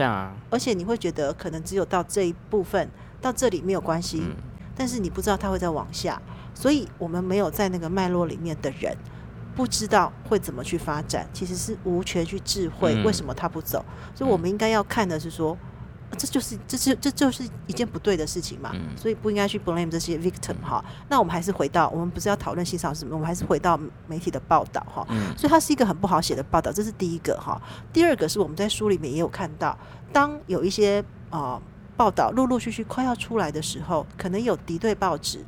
[0.52, 2.88] 而且你会觉得可能只有到这一部分。
[3.22, 4.24] 到这里没有关系，
[4.76, 6.22] 但是你不知道他会再往下，
[6.54, 8.96] 所以我们没有在那个脉络里面的人，
[9.56, 13.84] 不知道会怎么去发展，其实是无权去智慧嗯为什么他不走。
[14.14, 15.58] 所以我们应该要看的是说，
[16.18, 20.84] 这就是这是这就是一件不对的事情嘛，嗯所以不应该去 blame 这些 victim 哈。
[21.10, 25.06] 那我们还是回到，我们不是要讨论性骚扰什么，我们还是回到媒体的报道哈。
[25.10, 27.60] 嗯所以它是一个很不好写的报道，这是第一个哈。
[27.92, 29.78] 第二个是我们在书里面也有看到，
[30.14, 31.60] 当有一些呃
[31.98, 35.44] 报道陆陆续续快要出来的时候，可能有敌对报纸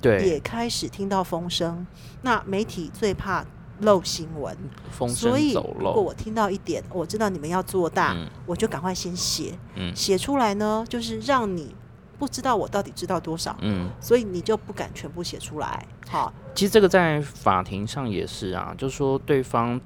[0.00, 1.86] 对，也开始听到风声。
[2.20, 3.44] 那媒体最怕
[3.80, 4.56] 漏新闻，
[4.90, 8.28] 风所以如果我听到一点，我知道你们要做大，嗯。
[8.46, 9.96] 我就赶快先写，嗯。
[9.96, 11.74] 写出来呢，就是让你
[12.18, 15.86] 不知道我到底知道多少，嗯，所以你就不敢全部写出来。
[16.08, 19.80] 好，其实这个在法庭上也是啊，就是说对方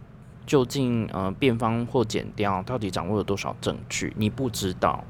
[0.44, 5.02] 究竟呃辩方或检调到底掌握了多少证据，你不知道。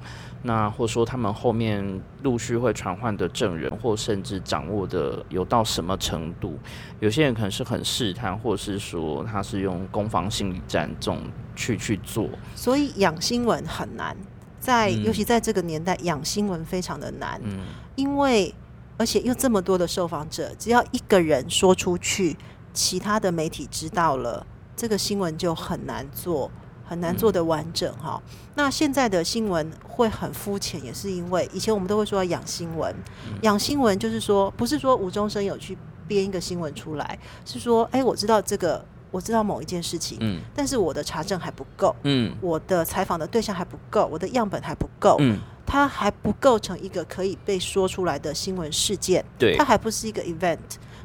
[0.42, 6.58] 那或者说他们后面陆续会传唤的证人，或甚至掌握的有到什么程度？
[7.00, 11.20] 有些人可能是很试探，或者是说他是用攻防心理战这种
[11.56, 12.28] 去去做。
[12.54, 14.16] 所以养新闻很难，
[14.60, 17.58] 在、嗯尤其在这个年代，养新闻非常的难，嗯
[17.96, 18.54] 因为
[18.96, 22.36] 而且又这么多的受访者，只要一个人说出去，
[22.72, 26.48] 其他的媒体知道了，这个新闻就很难做。
[26.88, 28.20] 很难做的完整哈、
[28.54, 32.94] 那现在的新闻会很肤浅，也是因为以前我们都会说要养新闻，
[33.42, 35.76] 养新闻就是说，不是说无中生有去
[36.06, 50.58] 编一个新闻出来，是说，哎，我知道这个，我知道某一件事情，嗯但是我的查证还不够，嗯我的采访的对象还不够，我的样本还不够，嗯，它还不构成一个可以被说出来的新闻事件，对它，还不是一个 event，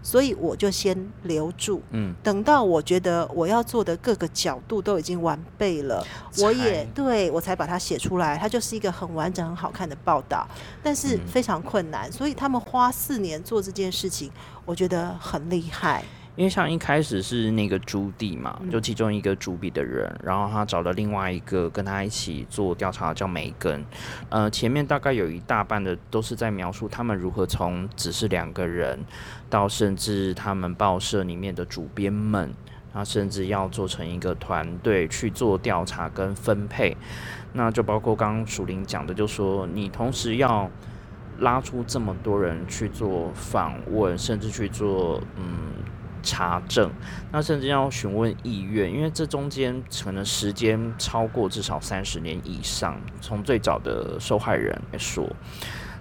[0.04, 1.82] 所以我就先留住。
[1.92, 6.06] 嗯等到我觉得我要做的各个角度都已经完备了，
[6.40, 10.46] 我也对我才把它写出来，它就是一个很完整、很好看的报道。
[10.84, 14.30] 但是嗯非常困难，所以他们花四年做这件事情，
[14.66, 16.04] 我觉得很厉害。
[16.36, 23.86] 因为像一开始是那个朱棣嘛，嗯就其中一个主笔的人，然后他找了另外一个跟他一起做调查的叫梅根，
[24.30, 29.00] 呃，前面大概有一大半的都是在描述他们如何从只是两个人，
[29.50, 32.52] 到甚至他们报社里面的主编们，
[32.92, 36.98] 他甚至要做成一个团队去做调查跟分配，
[37.54, 40.70] 那就包括刚刚楚林讲的，就说你同时要。
[41.40, 45.74] 拉出这么多人去做访问，甚至去做嗯
[46.24, 46.90] 查证，
[47.32, 55.30] 那甚至要询问意愿，因为这中间可能时间超过至少三十年以上，从最早的受害人来说。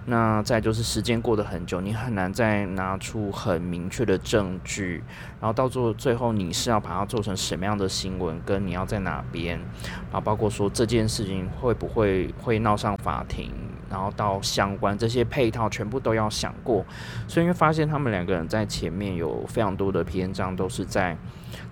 [0.05, 5.01] 那再就是时间过得很久，你很难再拿出很明确的证据，
[5.39, 13.49] 然后到做最后你是要把它做成什么样的新闻，跟你要在哪边，然后包括说这件事情会不会会闹上法庭，
[13.93, 16.83] 然后到相关这些配套全部都要想过，
[17.27, 21.15] 所以会发现他们两个人在前面有非常多的篇章都是在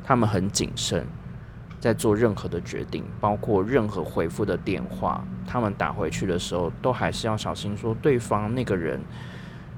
[0.04, 1.04] 他们很谨慎。
[1.80, 9.02] 在做任何的决定，包括任何回复的电话，他们打回去的时候，都还是要小心，说对方那个人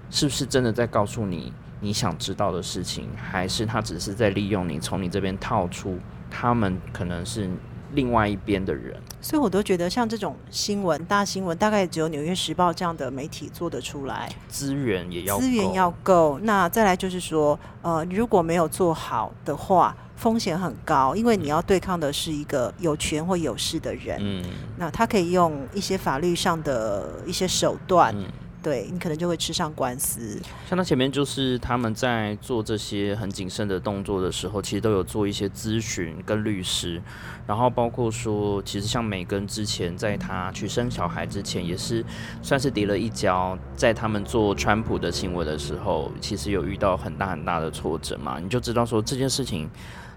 [0.10, 5.98] 是不是真的在告诉你你想知道的事情，还是他只是在利用你从你这边套出
[6.30, 7.50] 他们可能是
[7.94, 8.96] 另外一边的人。
[9.22, 14.30] 所以我都觉得像这种新闻、大新闻，大概只有《纽约时报》这样的媒体做得出来。
[14.48, 16.40] 资源也要资源够要够。
[16.44, 24.18] 那再来就是说，呃，如果没有做好的话，风险很高，因为你要对抗的是一个有权或有势的人。
[24.22, 24.44] 嗯
[24.78, 28.26] 那他可以用一些法律上的一些手段，嗯，
[28.64, 30.42] 对你可能就会吃上官司。
[30.68, 37.02] 像他前面就是他们在做这些很谨慎的动作的时候，其实都有做一些咨询跟律师，
[37.46, 42.04] 然后包括说，其实像美根之前在他去生小孩之前，也是
[42.42, 49.70] 算是跌了一跤，在他们做川普的行为的时候，其实有遇到很大很大的挫折嘛，你就知道说这件事情。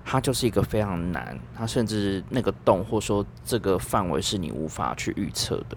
[0.09, 5.77] 它就是一个非常难，它甚至那个洞或说这个范围是你无法去预测的。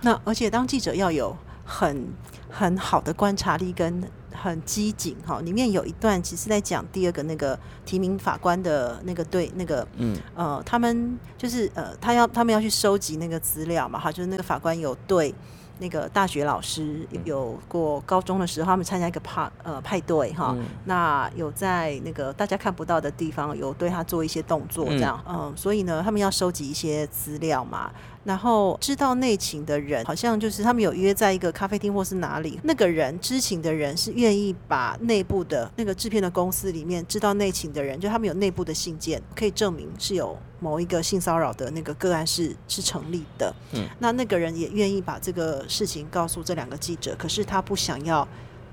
[0.00, 1.36] 那而且当记者要有
[1.72, 2.06] 很
[2.50, 10.18] 很好的观察力跟很机警哈，里面有一段其实在讲第二个那个提名法官的那个对那个嗯。
[10.34, 15.34] 呃，他们就是呃，他要他们要去收集那个资料嘛，哈，就是那个法官有对
[15.82, 20.64] 那个大学老师有过高中的时候，他们参加一个派呃派对哈，嗯。
[20.84, 27.90] 那有在那个大家看不到的地方有对他做一些动作，这样，嗯、所以呢，他们要收集一些资料嘛。
[28.24, 43.52] 然后知道内情的人，好像就是他们有约在一个咖啡厅或是哪里，那个人知情的人是愿意把内部的那个制片的公司里面知道内情的人，就他们有内部的信件，可以证明是有某一个性骚扰的那个个案是是成立的。
[43.72, 48.26] 嗯，那那个人也愿意把这个事情告诉这两个记者，可是他不想要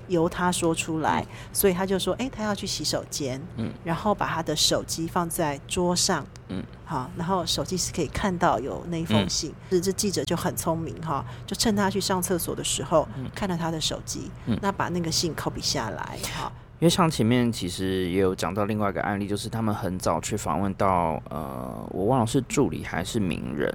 [0.06, 13.28] 由他说出来，所以他就说，哎，他要去洗手间，嗯，然后把他的手机放在桌上，嗯，好，然后手机是可以看到有那一封信，这这记者就很聪明哈，就趁他去上厕所的时候，嗯。
[13.34, 14.30] 看了他的手机，
[14.60, 16.52] 那把那个信 copy 下来，哈。
[16.80, 23.70] 因为像前面其实也有讲到另外一个案例，就是他们很早去访问到，呃，我忘了是助理还是名人，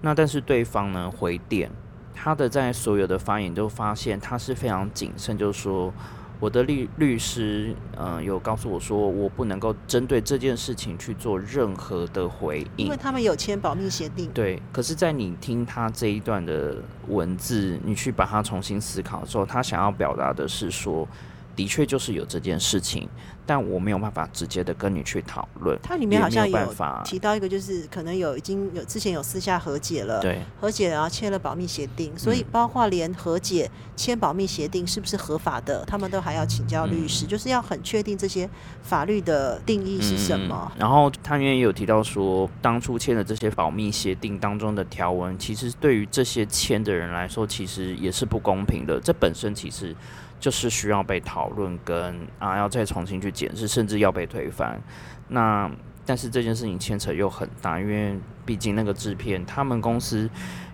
[0.00, 1.70] 那但是对方呢回电，
[2.12, 5.94] 他的在所有的发言都发现他是非常谨慎，就是说
[6.40, 14.28] 我的律律师，呃，有告诉我说我不能够针对这件事情去做任何的回应，因为他们有签保密协定。
[14.34, 21.06] 对，可是，在你听他这一段的文字，你去把它重新思考的时候，他想要表达的是说。
[21.56, 23.08] 的确就是有这件事情，
[23.44, 25.78] 但我没有办法直接的跟你去讨论。
[25.82, 26.74] 它里面好像有
[27.04, 38.48] 提到一个，就是可能有已经有之前有私下和解了，对，和解然后签了保密协定，所以包括连和解签保密协定是不是合法的，他们都还要请教律师，就是要很确定这些
[38.82, 40.70] 法律的定义是什么。
[40.78, 49.00] 然后他里面也有提到说，当初签的这些保密协定当中的条文，其实对于这些签的人来说，其实也是不公平的。
[49.00, 49.94] 这本身其实。
[50.40, 54.80] 就是需要被讨论，跟啊要再重新去检视，甚至要被推翻。
[55.28, 55.70] 那
[56.04, 60.28] 但是这件事情牵扯又很大，因为毕竟那个制片，他们公司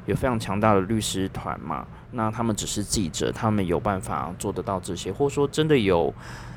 [0.07, 1.87] 有非常强大的律师团嘛。
[2.13, 6.15] 那他们只是记者，他们有办法做得到这些，或者说真的有，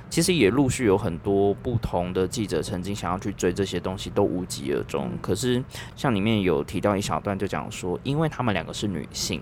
[0.09, 5.11] 其实也陆续有很多不同的记者曾经想要去追这些东西，都无疾而终。
[5.21, 5.61] 可是
[5.97, 9.41] 像里面有提到一小段，就讲说，因为他们两个是女性，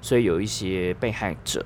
[0.00, 1.64] 所以有一些被害者。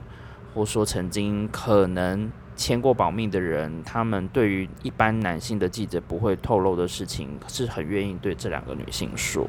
[0.54, 9.46] 或说曾经可能签过保密的人，他们对于一般男性的记者不会透露的事情，是很愿意对这两个女性说。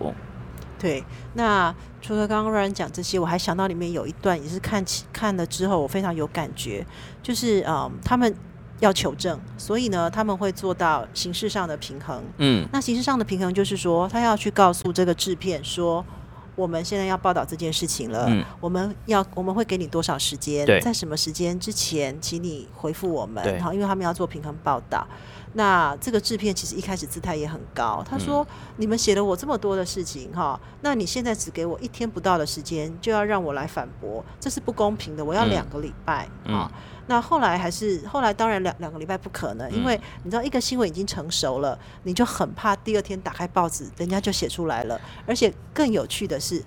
[0.79, 6.85] 对，那除了刚刚让人讲这些，我还想到里面有一段也是看起看了之后，我非常有感觉，
[7.21, 8.33] 就是嗯，他们
[8.79, 12.23] 要求证，所以呢，他们会做到形式上的平衡。
[12.37, 16.05] 嗯，那形式上的平衡就是说，他要去告诉这个制片说。
[16.55, 18.29] 我们现在要报道这件事情了，
[18.59, 20.65] 我们要我们会给你多少时间？
[20.81, 23.43] 在什么时间之前，请你回复我们。
[23.61, 25.07] 好，因为他们要做平衡报道。
[25.53, 28.45] 那这个制片其实一开始姿态也很高，他说
[28.77, 35.23] ：“你们写了我这么多的事情，哈，那你现在只给我一天不到的时间，就要让我来反驳，这是不公平的。
[35.23, 36.71] 我要两个礼拜啊。”
[37.07, 44.99] 那后来还是后来，当然两两个礼拜不可能，因为你知道一个新闻已经成熟了，你就很怕第二天打开报纸，人家就写出来了。
[45.25, 46.63] 而且更有趣的是。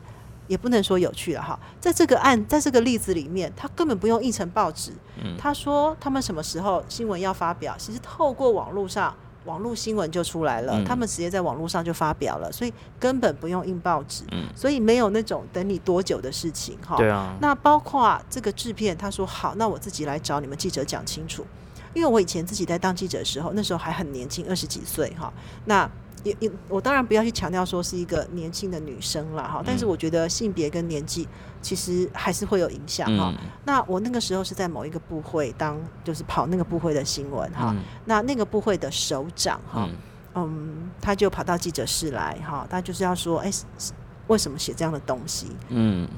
[0.46, 4.92] 也不能说有趣了哈，在这个案，在这个例子里面，他根本不用印成报纸。
[5.38, 9.14] 他说他们什么时候新闻要发表，其实透过网络上，
[9.46, 14.24] 网络新闻就出来了，他们直接在网络上就发表了，所以根本不用印报纸。
[14.54, 16.96] 所以没有那种等你多久的事情哈。
[16.96, 17.34] 对啊。
[17.40, 21.46] 那包括这个制片，他说好，那我自己来找你们记者讲清楚，
[21.94, 25.32] 因为我以前自己在当记者的时候，那时候还很年轻，二十几岁哈。
[25.64, 25.90] 那
[26.24, 31.28] 也也，我当然不要去强调说是一个年轻的女生了哈，但是我觉得性别跟年纪
[31.62, 33.32] 其实还是会有影响哈。
[33.64, 37.76] 那我那个时候是在某一个部会当，就是跑那个部会的新闻哈。
[38.06, 39.88] 那那个部会的首长哈，
[40.34, 43.50] 嗯，他就跑到记者室来哈，他就是要说，哎，
[44.26, 45.48] 为什么写这样的东西？
[45.68, 46.08] 嗯，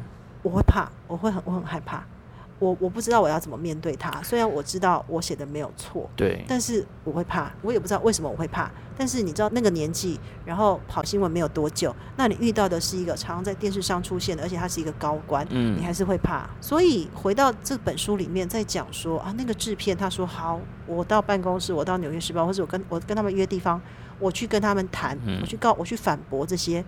[0.42, 2.04] 我会怕，我会很我很害怕。
[2.58, 8.70] 我我不知道我要怎么面对他，虽然我知道我写的没有错，对，但是我会怕，我也不知道为什么我会怕。
[8.98, 16.48] 但是你知道那个年纪，然后跑新闻没有多久，那你遇到的是一个常常在电视上出现的，而且他是一个高官，嗯，你还是会怕。
[16.62, 23.78] 所以回到这本书里面，在讲说啊，那个制片他说好，我到办公室，我到纽约时报，或者我跟我跟他们约地方，
[24.18, 26.82] 我去跟他们谈，我去告，我去反驳这些。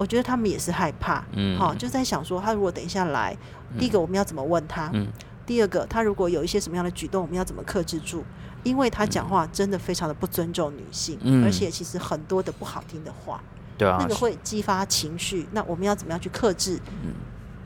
[0.00, 3.36] 我觉得他们也是害怕，嗯，好，就在想说，他如果等一下来，
[3.78, 4.88] 第一个我们要怎么问他？
[4.94, 5.06] 嗯，
[5.44, 8.24] 第二个他如果有一些什么样的举动，我们要怎么克制住？
[8.62, 13.42] 因为他讲话真的非常的不尊重女性，嗯，而且其实很多的不好听的话，
[13.76, 15.46] 对啊，那个会激发情绪。
[15.52, 16.80] 那我们要怎么样去克制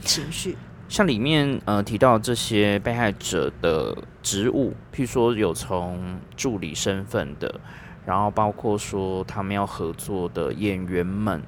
[0.01, 0.59] 情绪？
[0.89, 7.61] 像里面呃提到这些被害者的职务，譬如说有从助理身份的，
[8.05, 11.41] 然后包括说他们要合作的演员们。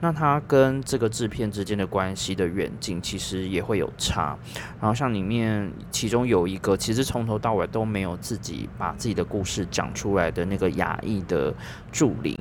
[0.00, 4.36] 那他跟这个制片之间的关系的远近，其实也会有差。
[4.80, 11.54] 然后像里面其中有一个，其实从头到尾都没有自己把自己的故事讲出来的那个亚裔的
[11.90, 12.38] 助理，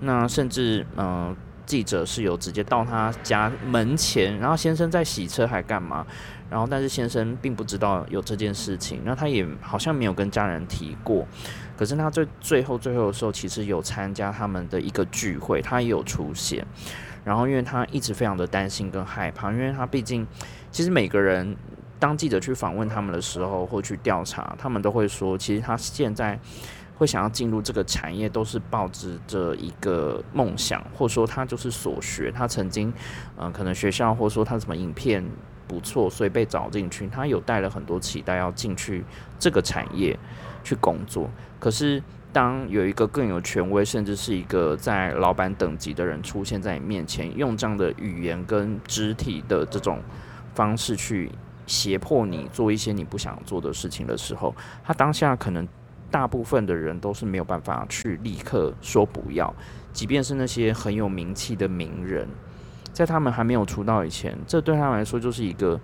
[0.00, 1.34] 那甚至嗯，
[1.66, 6.06] 记者是有直接到他家门前，然后先生在洗车还干嘛？
[6.48, 11.26] 然后但是先生并不知道有这件事情，那他也好像没有跟家人提过。
[11.80, 16.62] 可是他最最后最后的时候，其实有参加他们的一个聚会，他也有出现。
[17.24, 20.26] 然后，因为他一直非常的担心跟害怕，因为他毕竟，
[20.70, 21.56] 其实每个人
[21.98, 26.38] 当记者去访问他们的时候，或去调查，他们都会说，其实他现在
[26.98, 32.92] 会想要进入这个产业，都是抱着着一个梦想，或者说他就是所学，他曾经，
[33.38, 35.24] 嗯，可能学校或者说他什么影片
[35.66, 39.02] 不错，所以被找进去，他有带了很多期待要进去
[39.38, 40.18] 这个产业
[40.62, 42.02] 去工作，可是。
[42.32, 49.98] 当有一个更有权威，甚至是一个在老板等级的人出现在你面前，用这样的语言跟肢体的这种
[50.54, 51.28] 方式去
[51.66, 54.54] 胁迫你做一些你不想做的事情的时候，
[54.84, 55.66] 他当下可能
[56.08, 59.52] 大部分的人都是没有办法去立刻说不要，
[59.92, 62.28] 即便是那些很有名气的名人，
[62.92, 65.80] 在他们还没有出道以前，这对他来说就是一个。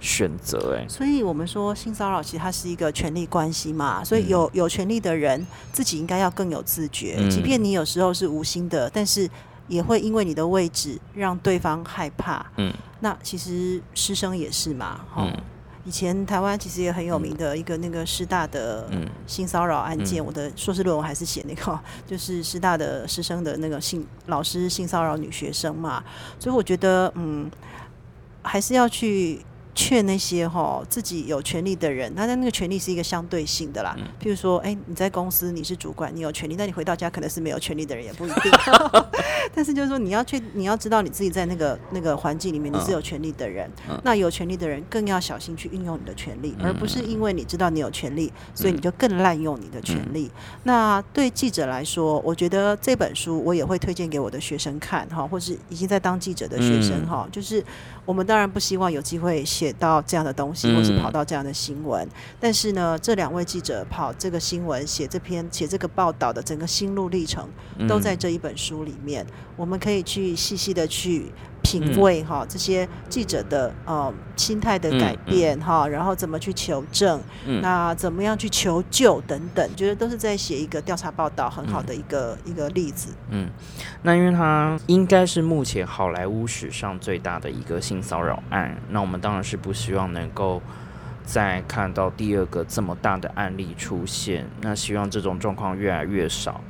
[0.00, 9.28] 选择哎，所以我们说性骚扰其实它是一个权力关系嘛，所以有有权利的人自己应该要更有自觉，即便你有时候是无心的，但是
[9.68, 12.44] 也会因为你的位置让对方害怕。
[12.56, 15.30] 嗯，那其实师生也是嘛，哈，
[15.84, 18.88] 以前台湾其实也很有名的一个那个师大的
[19.26, 21.78] 性骚扰案件，我的硕士论文还是写那个，
[22.08, 26.02] 就是师大的师生的那个性老师性骚扰女学生嘛，
[26.38, 27.50] 所以我觉得嗯，
[28.40, 29.44] 还是要去。
[29.80, 33.96] 劝那些哈自己有权利的人，他的那个权利是一个相对性的啦。
[34.22, 38.52] 譬如说，哎，你在公司你是主管，你有权利，但你回到家可能是没有权利的人，也不一定。
[39.54, 43.70] 但是就是说，你要去，你要知道你自己在那个那个环境里面你是有权利的人。
[44.04, 50.30] 那有权利的人更要小心去运用你的权利，而不是因为你知道你有权利，所以你就更滥用你的权利。
[50.64, 57.64] 那对记者来说，我觉得这本书我也会推荐给我的学生看哈，或是已经在当记者的学生哈，就是
[58.04, 62.08] 我们当然不希望有机会写到这样的东西，或是跑到这样的新闻。
[62.40, 67.48] 但是呢，这两位记者跑这个新闻、写这篇、写这个报道的整个心路历程，
[67.88, 69.24] 都在这一本书里面。
[69.56, 71.30] 我们可以去细细的去
[71.70, 77.20] 品味哈这些记者的呃心态的改变哈，然后怎么去求证，
[77.62, 83.14] 那怎么样去求救等等，觉得都是在写一个调查报道很好的一个一个例子。
[83.28, 83.48] 嗯，
[84.02, 90.60] 那因为它应该是目前好莱坞史上最大的一个性骚扰案，那我们当然是不希望能够
[91.24, 96.60] 再看到第二个这么大的案例出现，那希望这种状况越来越少。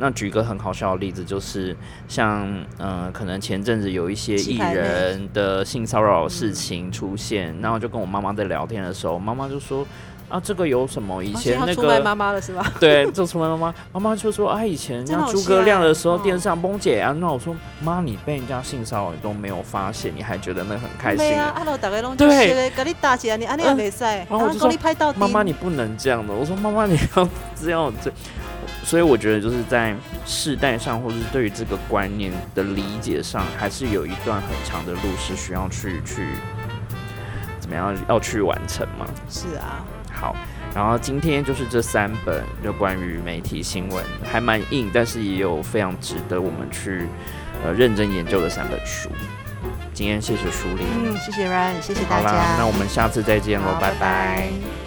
[0.00, 1.76] 那举一个很好笑的例子，就是
[2.08, 2.48] 像
[2.78, 9.86] 嗯，可能前阵子有一些艺人的性骚扰事情出现，然后就跟我妈妈在聊天的时候，妈妈就说
[10.30, 11.22] 啊，这个有什么？
[11.22, 12.64] 以前那个妈妈了是吧？
[12.78, 13.74] 对，就出卖妈妈。
[13.92, 21.18] 妈妈就说啊，以前像诸葛亮的时候，电视上崩解啊，那我说妈，你被人家性骚扰都没有发现，你还觉得那很开心？
[21.18, 24.70] 对啊，大概拢对，给你打起来，你安尼也没赛，然后我就说
[25.16, 26.32] 妈妈，你不能这样的。
[26.32, 27.28] 我说妈妈，你要
[27.60, 28.10] 这样这。
[28.90, 29.94] 所以我觉得就是在
[30.26, 36.26] 世代上，或者是对于这个观念的理解上，还是有一段很长的路是需要去去
[37.60, 39.06] 怎么样要去完成嘛？
[39.28, 39.86] 是啊。
[40.12, 40.34] 好，
[40.74, 47.06] 然后今天就是这三本就关于媒体新闻，还蛮硬，但是也有非常值得我们去
[47.64, 49.08] 呃认真研究的三本书。
[49.94, 52.56] 今天谢谢舒玲，嗯，谢谢 Ryan，谢谢大家。
[52.58, 54.79] 那我们下次再见喽，拜拜。